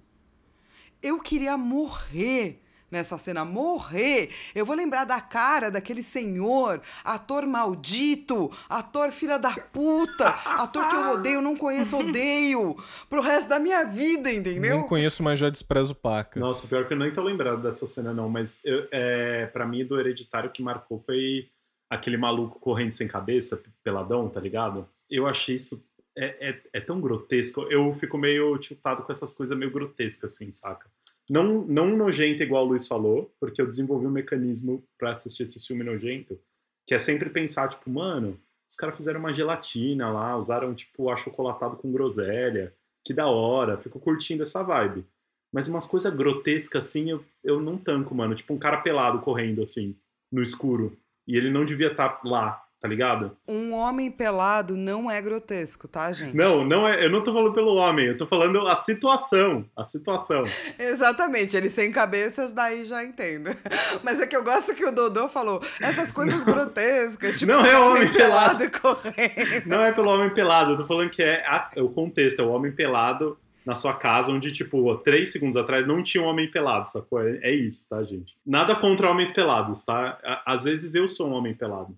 [1.02, 2.63] Eu queria morrer
[2.94, 4.30] nessa cena, morrer.
[4.56, 10.96] Eu vou lembrar da cara daquele senhor, ator maldito, ator filha da puta, ator que
[10.96, 12.78] eu odeio, não conheço, odeio,
[13.10, 14.78] pro resto da minha vida, entendeu?
[14.78, 16.40] Nem conheço, mas já desprezo pacas.
[16.40, 18.30] Nossa, pior que eu nem tô lembrado dessa cena, não.
[18.30, 21.50] Mas eu, é, pra mim, do Hereditário, que marcou foi
[21.90, 24.88] aquele maluco correndo sem cabeça, peladão, tá ligado?
[25.10, 25.84] Eu achei isso.
[26.16, 27.64] É, é, é tão grotesco.
[27.72, 30.88] Eu fico meio tiltado com essas coisas meio grotescas, assim, saca?
[31.30, 35.66] Não, não nojento igual o Luiz falou, porque eu desenvolvi um mecanismo pra assistir esse
[35.66, 36.40] filme nojento,
[36.86, 41.78] que é sempre pensar, tipo, mano, os caras fizeram uma gelatina lá, usaram, tipo, achocolatado
[41.78, 42.74] com groselha,
[43.06, 45.06] que da hora, fico curtindo essa vibe.
[45.54, 48.34] Mas umas coisas grotescas assim, eu, eu não tanco, mano.
[48.34, 49.96] Tipo um cara pelado correndo assim,
[50.32, 50.98] no escuro.
[51.28, 53.32] E ele não devia estar lá, tá ligado?
[53.48, 56.36] Um homem pelado não é grotesco, tá, gente?
[56.36, 59.86] Não, não é, eu não tô falando pelo homem, eu tô falando a situação, a
[59.86, 60.44] situação.
[60.78, 63.52] Exatamente, ele sem cabeças, daí já entendo.
[64.04, 67.80] Mas é que eu gosto que o Dodô falou, essas coisas grotescas, tipo, Não é
[67.80, 69.66] um homem pelado correndo.
[69.66, 72.50] Não é pelo homem pelado, eu tô falando que é a- o contexto, é o
[72.50, 76.90] homem pelado na sua casa, onde, tipo, três segundos atrás não tinha um homem pelado,
[76.90, 77.22] sacou?
[77.26, 78.36] É, é isso, tá, gente?
[78.46, 80.20] Nada contra homens pelados, tá?
[80.46, 81.98] Às vezes eu sou um homem pelado.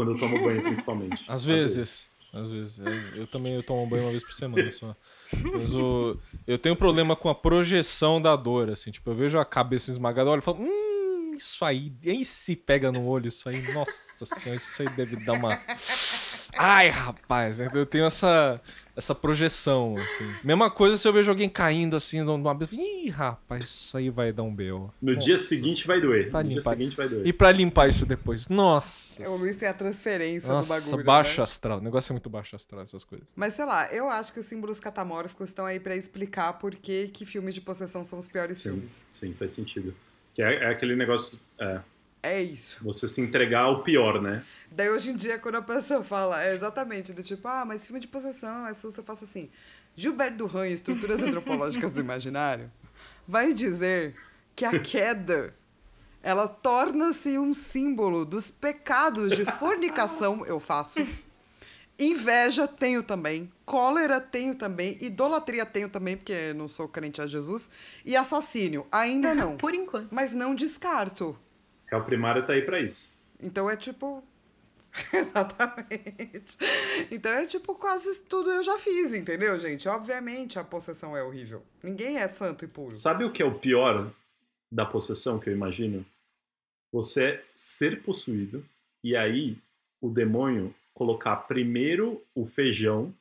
[0.00, 1.24] Quando eu tomo banho, principalmente.
[1.28, 2.08] Às vezes.
[2.32, 2.78] Às vezes.
[2.78, 4.96] Eu, eu também eu tomo banho uma vez por semana só.
[5.52, 8.90] Mas o, eu tenho problema com a projeção da dor, assim.
[8.90, 12.90] Tipo, eu vejo a cabeça esmagada, olho e falo, hum, isso aí, aí se pega
[12.90, 15.60] no olho, isso aí, nossa senhora, isso aí deve dar uma.
[16.56, 18.60] Ai, rapaz, eu tenho essa,
[18.96, 20.34] essa projeção, assim.
[20.44, 22.56] Mesma coisa se eu vejo alguém caindo assim numa.
[22.72, 24.92] Ih, rapaz, isso aí vai dar um belo.
[25.00, 26.30] No dia seguinte vai doer.
[26.30, 26.70] Pra no dia limpar.
[26.70, 27.26] seguinte vai doer.
[27.26, 28.48] E pra limpar isso depois?
[28.48, 29.28] Nossa.
[29.28, 31.04] O Luiz tem a transferência Nossa, do bagulho.
[31.04, 31.44] baixo né?
[31.44, 31.78] astral.
[31.78, 33.26] O negócio é muito baixo astral, essas coisas.
[33.34, 37.08] Mas sei lá, eu acho que os símbolos catamórficos estão aí pra explicar por que,
[37.08, 39.04] que filmes de possessão são os piores Sim, filmes.
[39.12, 39.94] sim, faz sentido.
[40.34, 41.80] Que é, é aquele negócio, é,
[42.22, 42.78] É isso.
[42.82, 44.44] você se entregar ao pior, né?
[44.70, 48.00] Daí hoje em dia, quando a pessoa fala, é exatamente do tipo, ah, mas filme
[48.00, 49.50] de possessão é susto, eu faço assim.
[49.96, 52.70] Gilberto Duran, em Estruturas Antropológicas do Imaginário,
[53.26, 54.14] vai dizer
[54.54, 55.54] que a queda
[56.22, 61.00] ela torna-se um símbolo dos pecados de fornicação, eu faço.
[61.98, 67.68] Inveja tenho também, cólera tenho também, idolatria tenho também, porque não sou crente a Jesus,
[68.04, 69.56] e assassínio, ainda não.
[69.58, 70.08] Por enquanto.
[70.10, 71.38] Mas não descarto.
[71.90, 73.12] Réu primário tá aí pra isso.
[73.40, 74.22] Então é tipo.
[75.12, 76.56] Exatamente.
[77.10, 79.88] Então é tipo, quase tudo eu já fiz, entendeu, gente?
[79.88, 81.62] Obviamente a possessão é horrível.
[81.82, 82.92] Ninguém é santo e puro.
[82.92, 84.10] Sabe o que é o pior
[84.70, 86.04] da possessão que eu imagino?
[86.92, 88.64] Você ser possuído
[89.02, 89.56] e aí
[90.00, 93.14] o demônio colocar primeiro o feijão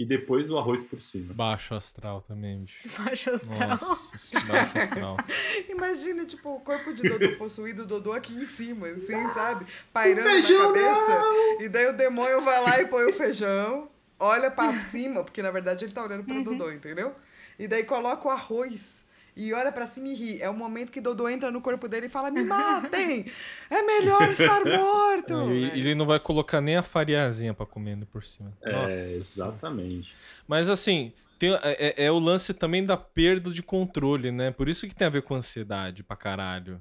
[0.00, 1.34] e depois o arroz por cima.
[1.34, 2.88] Baixo astral também, bicho.
[2.98, 3.68] Baixo astral.
[3.68, 5.16] Nossa, baixo astral.
[5.68, 9.66] Imagina, tipo, o corpo de Dodô possuído, o Dodô aqui em cima, assim, sabe?
[9.92, 11.22] Pairando na feijão cabeça.
[11.60, 15.50] E daí o demônio vai lá e põe o feijão, olha pra cima, porque na
[15.50, 17.14] verdade ele tá olhando pro Dodô, entendeu?
[17.58, 19.04] E daí coloca o arroz.
[19.36, 20.42] E olha pra cima e ri.
[20.42, 23.24] É o momento que Dodô entra no corpo dele e fala: Me matem!
[23.70, 25.32] É melhor estar morto!
[25.52, 25.78] E Né?
[25.78, 28.52] ele não vai colocar nem a fariazinha pra comendo por cima.
[28.62, 28.96] É, Nossa.
[28.96, 30.14] exatamente.
[30.46, 34.50] Mas assim, tem, é, é o lance também da perda de controle, né?
[34.50, 36.80] Por isso que tem a ver com ansiedade pra caralho.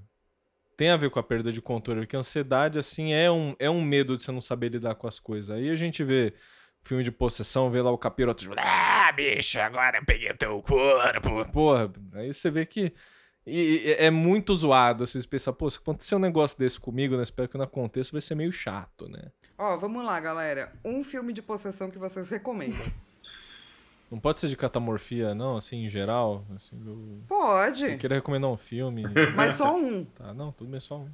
[0.75, 3.69] Tem a ver com a perda de controle, porque a ansiedade, assim, é um, é
[3.69, 5.49] um medo de você não saber lidar com as coisas.
[5.53, 6.33] Aí a gente vê
[6.81, 10.61] filme de possessão, vê lá o capiroto, tipo, ah, bicho, agora eu peguei o teu
[10.61, 11.51] corpo.
[11.51, 12.93] Porra, aí você vê que
[13.45, 15.03] e- é muito zoado.
[15.03, 17.23] Assim, você pensa, pô, se acontecer um negócio desse comigo, né?
[17.23, 19.31] Espero que não aconteça, vai ser meio chato, né?
[19.57, 20.71] Ó, vamos lá, galera.
[20.85, 22.85] Um filme de possessão que vocês recomendam.
[24.11, 26.43] Não pode ser de catamorfia, não, assim, em geral.
[26.55, 29.03] Assim, eu, eu Pode, queria recomendar um filme.
[29.35, 30.03] mas só um.
[30.05, 31.09] Tá, não, tudo bem, só um.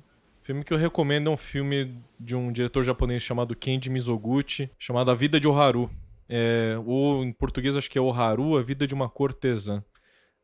[0.45, 5.09] Filme que eu recomendo é um filme de um diretor japonês chamado Kenji Mizoguchi, chamado
[5.09, 5.89] A Vida de Oharu.
[6.29, 9.83] É, ou em português acho que é Oharu, A Vida de uma Cortesã.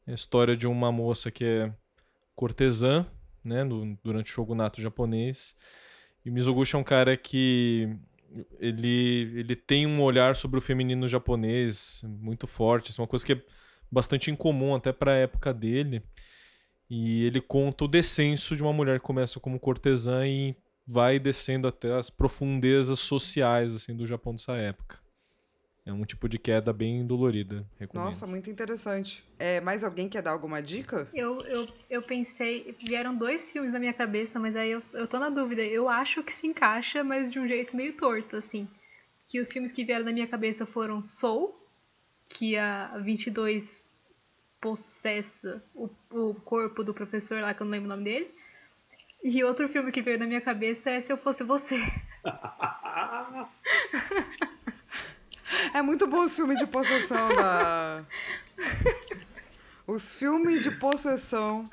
[0.07, 1.71] É a história de uma moça que é
[2.35, 3.05] cortesã,
[3.43, 5.55] né, no- durante o shogunato japonês.
[6.25, 7.95] E Mizoguchi é um cara que
[8.59, 13.33] ele, ele tem um olhar sobre o feminino japonês muito forte, assim, uma coisa que
[13.33, 13.41] é
[13.91, 16.01] bastante incomum até para a época dele.
[16.93, 20.53] E ele conta o descenso de uma mulher que começa como cortesã e
[20.85, 24.99] vai descendo até as profundezas sociais assim do Japão dessa época.
[25.85, 28.07] É um tipo de queda bem dolorida, recomendo.
[28.07, 29.23] Nossa, muito interessante.
[29.39, 31.07] É, mais alguém quer dar alguma dica?
[31.13, 35.17] Eu, eu, eu pensei, vieram dois filmes na minha cabeça, mas aí eu, eu tô
[35.17, 35.61] na dúvida.
[35.61, 38.67] Eu acho que se encaixa, mas de um jeito meio torto, assim.
[39.27, 41.57] Que os filmes que vieram na minha cabeça foram Soul,
[42.27, 43.81] que a 22
[44.61, 48.31] possessa o, o corpo do professor lá, que eu não lembro o nome dele.
[49.23, 51.77] E outro filme que veio na minha cabeça é Se Eu Fosse Você.
[55.73, 58.03] É muito bom os filmes de possessão da.
[59.85, 61.69] Os filmes de possessão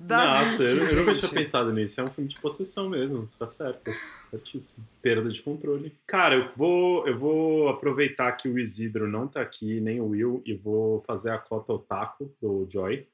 [0.00, 2.00] da Nossa, Vicky, eu, eu nunca tinha pensado nisso.
[2.00, 3.30] É um filme de possessão mesmo.
[3.38, 3.92] Tá certo.
[4.30, 4.86] Certíssimo.
[5.02, 5.92] Perda de controle.
[6.06, 10.42] Cara, eu vou, eu vou aproveitar que o Isidro não tá aqui, nem o Will,
[10.46, 13.06] e vou fazer a cota otaku do Joy.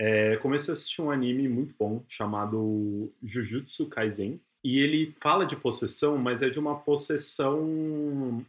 [0.00, 4.40] É, comecei a assistir um anime muito bom chamado Jujutsu Kaisen.
[4.64, 8.44] E ele fala de possessão, mas é de uma possessão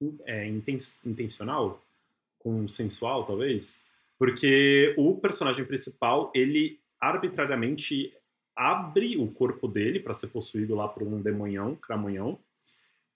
[0.00, 1.82] in- é, inten- intencional,
[2.38, 3.82] com sensual, talvez.
[4.18, 8.14] Porque o personagem principal, ele arbitrariamente
[8.56, 12.38] abre o corpo dele para ser possuído lá por um demonhão, cramunhão,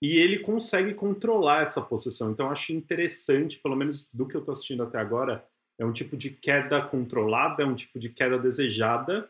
[0.01, 2.31] e ele consegue controlar essa possessão.
[2.31, 5.45] Então, acho interessante, pelo menos do que eu estou assistindo até agora,
[5.79, 9.29] é um tipo de queda controlada, é um tipo de queda desejada.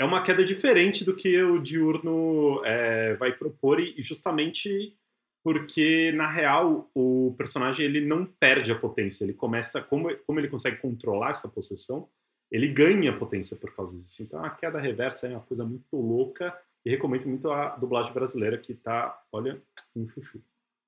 [0.00, 4.96] É uma queda diferente do que o Diurno é, vai propor, e justamente
[5.42, 9.24] porque, na real, o personagem ele não perde a potência.
[9.24, 12.08] Ele começa, como, como ele consegue controlar essa possessão,
[12.50, 14.22] ele ganha potência por causa disso.
[14.22, 18.58] Então, a queda reversa é uma coisa muito louca e recomendo muito a dublagem brasileira
[18.58, 19.60] que tá, olha,
[19.94, 20.40] um chuchu.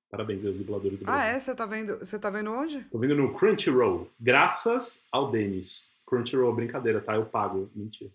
[0.09, 1.23] Parabéns aos dubladores do Brasil.
[1.23, 1.39] Ah, é?
[1.39, 2.81] Você tá vendo, você tá vendo onde?
[2.85, 4.09] Tô vendo no Crunchyroll.
[4.19, 5.95] Graças ao Denis.
[6.05, 7.15] Crunchyroll, brincadeira, tá?
[7.15, 7.71] Eu pago.
[7.73, 8.11] Mentira.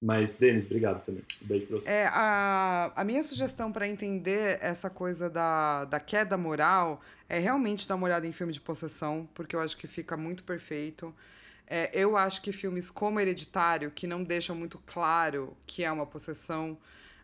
[0.00, 1.22] Mas, Denis, obrigado também.
[1.42, 1.90] Um beijo pra você.
[1.90, 7.86] É, a, a minha sugestão para entender essa coisa da, da queda moral é realmente
[7.86, 11.12] dar uma olhada em filme de possessão, porque eu acho que fica muito perfeito.
[11.72, 16.04] É, eu acho que filmes como Hereditário, que não deixam muito claro que é uma
[16.04, 16.76] possessão,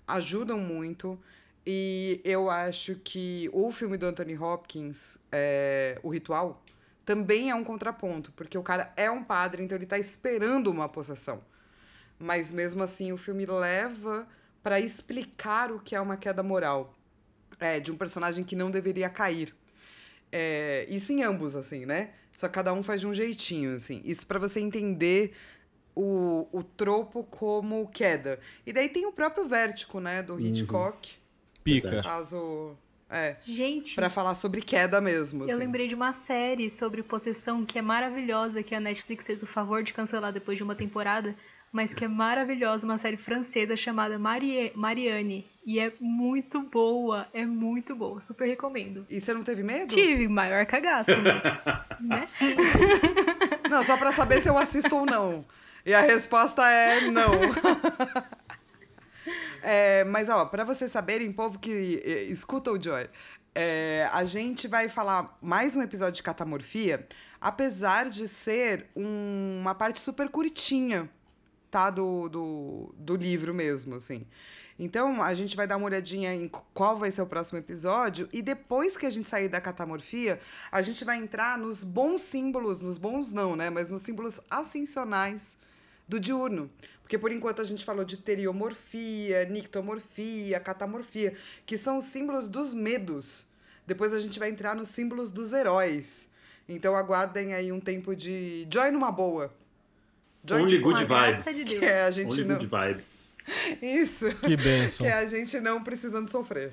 [0.07, 1.19] ajudam muito.
[1.67, 6.63] E eu acho que o filme do Anthony Hopkins, é, O Ritual,
[7.05, 10.89] também é um contraponto, porque o cara é um padre, então ele tá esperando uma
[10.89, 11.43] possessão.
[12.17, 14.29] Mas mesmo assim, o filme leva
[14.63, 16.95] para explicar o que é uma queda moral
[17.59, 19.53] é, de um personagem que não deveria cair.
[20.31, 22.11] É, isso em ambos, assim, né?
[22.37, 24.03] Só cada um faz de um jeitinho, assim.
[24.05, 25.35] Isso para você entender
[25.95, 28.39] o, o tropo como queda.
[28.67, 31.09] E daí tem o próprio Vértigo, né, do Hitchcock.
[31.09, 31.63] Uhum.
[31.65, 32.03] Pica.
[32.03, 32.77] Caso.
[33.09, 33.37] É.
[33.41, 33.95] Gente.
[33.95, 35.45] Pra falar sobre queda mesmo.
[35.45, 35.59] Eu assim.
[35.59, 39.83] lembrei de uma série sobre possessão que é maravilhosa, que a Netflix fez o favor
[39.83, 41.35] de cancelar depois de uma temporada,
[41.77, 44.73] mas que é maravilhosa, uma série francesa chamada Marie...
[44.75, 45.47] Marianne.
[45.67, 49.05] E é muito boa, é muito boa, super recomendo.
[49.11, 49.95] E você não teve medo?
[49.95, 52.01] Tive, maior cagaço, mas.
[52.01, 52.29] né?
[53.69, 55.45] Não, só pra saber se eu assisto ou não.
[55.85, 57.33] E a resposta é não.
[59.63, 61.71] É, mas, ó, pra vocês saberem, povo que
[62.31, 63.09] escuta o Joy,
[63.53, 67.05] é, a gente vai falar mais um episódio de catamorfia,
[67.41, 71.09] apesar de ser um- uma parte super curtinha,
[71.71, 71.91] tá?
[71.91, 74.27] Do, do, do livro mesmo, assim.
[74.79, 78.43] Então, a gente vai dar uma olhadinha em qual vai ser o próximo episódio, e
[78.43, 80.39] depois que a gente sair da catamorfia,
[80.71, 83.71] a gente vai entrar nos bons símbolos, nos bons não, né?
[83.71, 85.57] Mas nos símbolos ascensionais
[86.07, 86.71] do diurno.
[87.03, 92.75] Porque por enquanto a gente falou de teriomorfia, nictomorfia, catamorfia, que são os símbolos dos
[92.75, 93.47] medos.
[93.87, 96.29] Depois a gente vai entrar nos símbolos dos heróis.
[96.69, 99.55] Então aguardem aí um tempo de joy numa boa.
[100.47, 101.65] Joy Only de good vibes.
[101.65, 102.57] de que é a gente Only não.
[102.57, 103.33] good vibes.
[103.83, 104.33] Isso.
[104.37, 105.07] Que bênção.
[105.07, 106.73] Que é a gente não precisando sofrer.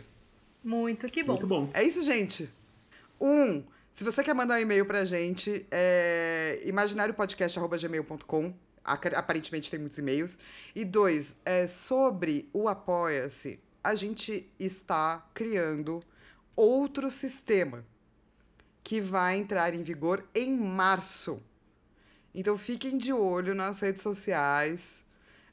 [0.63, 1.33] Muito que bom.
[1.33, 1.69] Muito bom.
[1.73, 2.49] É isso, gente.
[3.19, 3.63] Um,
[3.93, 8.53] se você quer mandar um e-mail pra gente, é imaginariopodcast.gmail.com.
[8.83, 10.37] Aparentemente tem muitos e-mails.
[10.75, 16.01] E dois, é sobre o Apoia-se, a gente está criando
[16.55, 17.85] outro sistema
[18.83, 21.41] que vai entrar em vigor em março.
[22.33, 25.03] Então fiquem de olho nas redes sociais.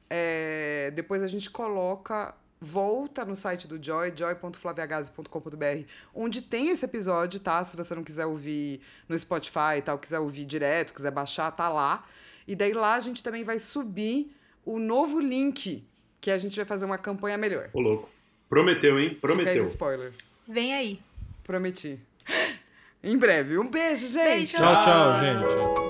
[0.09, 7.39] É, depois a gente coloca, volta no site do Joy, joy.flaviagase.com.br, onde tem esse episódio,
[7.39, 7.63] tá?
[7.65, 11.69] Se você não quiser ouvir no Spotify e tal, quiser ouvir direto, quiser baixar, tá
[11.69, 12.05] lá.
[12.47, 15.87] E daí lá a gente também vai subir o novo link,
[16.21, 17.71] que a gente vai fazer uma campanha melhor.
[17.73, 18.09] Ô, louco.
[18.49, 19.11] Prometeu, hein?
[19.11, 19.65] Fica aí Prometeu.
[19.67, 20.13] spoiler.
[20.49, 21.01] Vem aí.
[21.45, 22.01] Prometi.
[23.03, 23.57] Em breve.
[23.57, 24.17] Um beijo, gente!
[24.17, 24.57] Beijo.
[24.57, 25.90] Tchau, tchau, gente.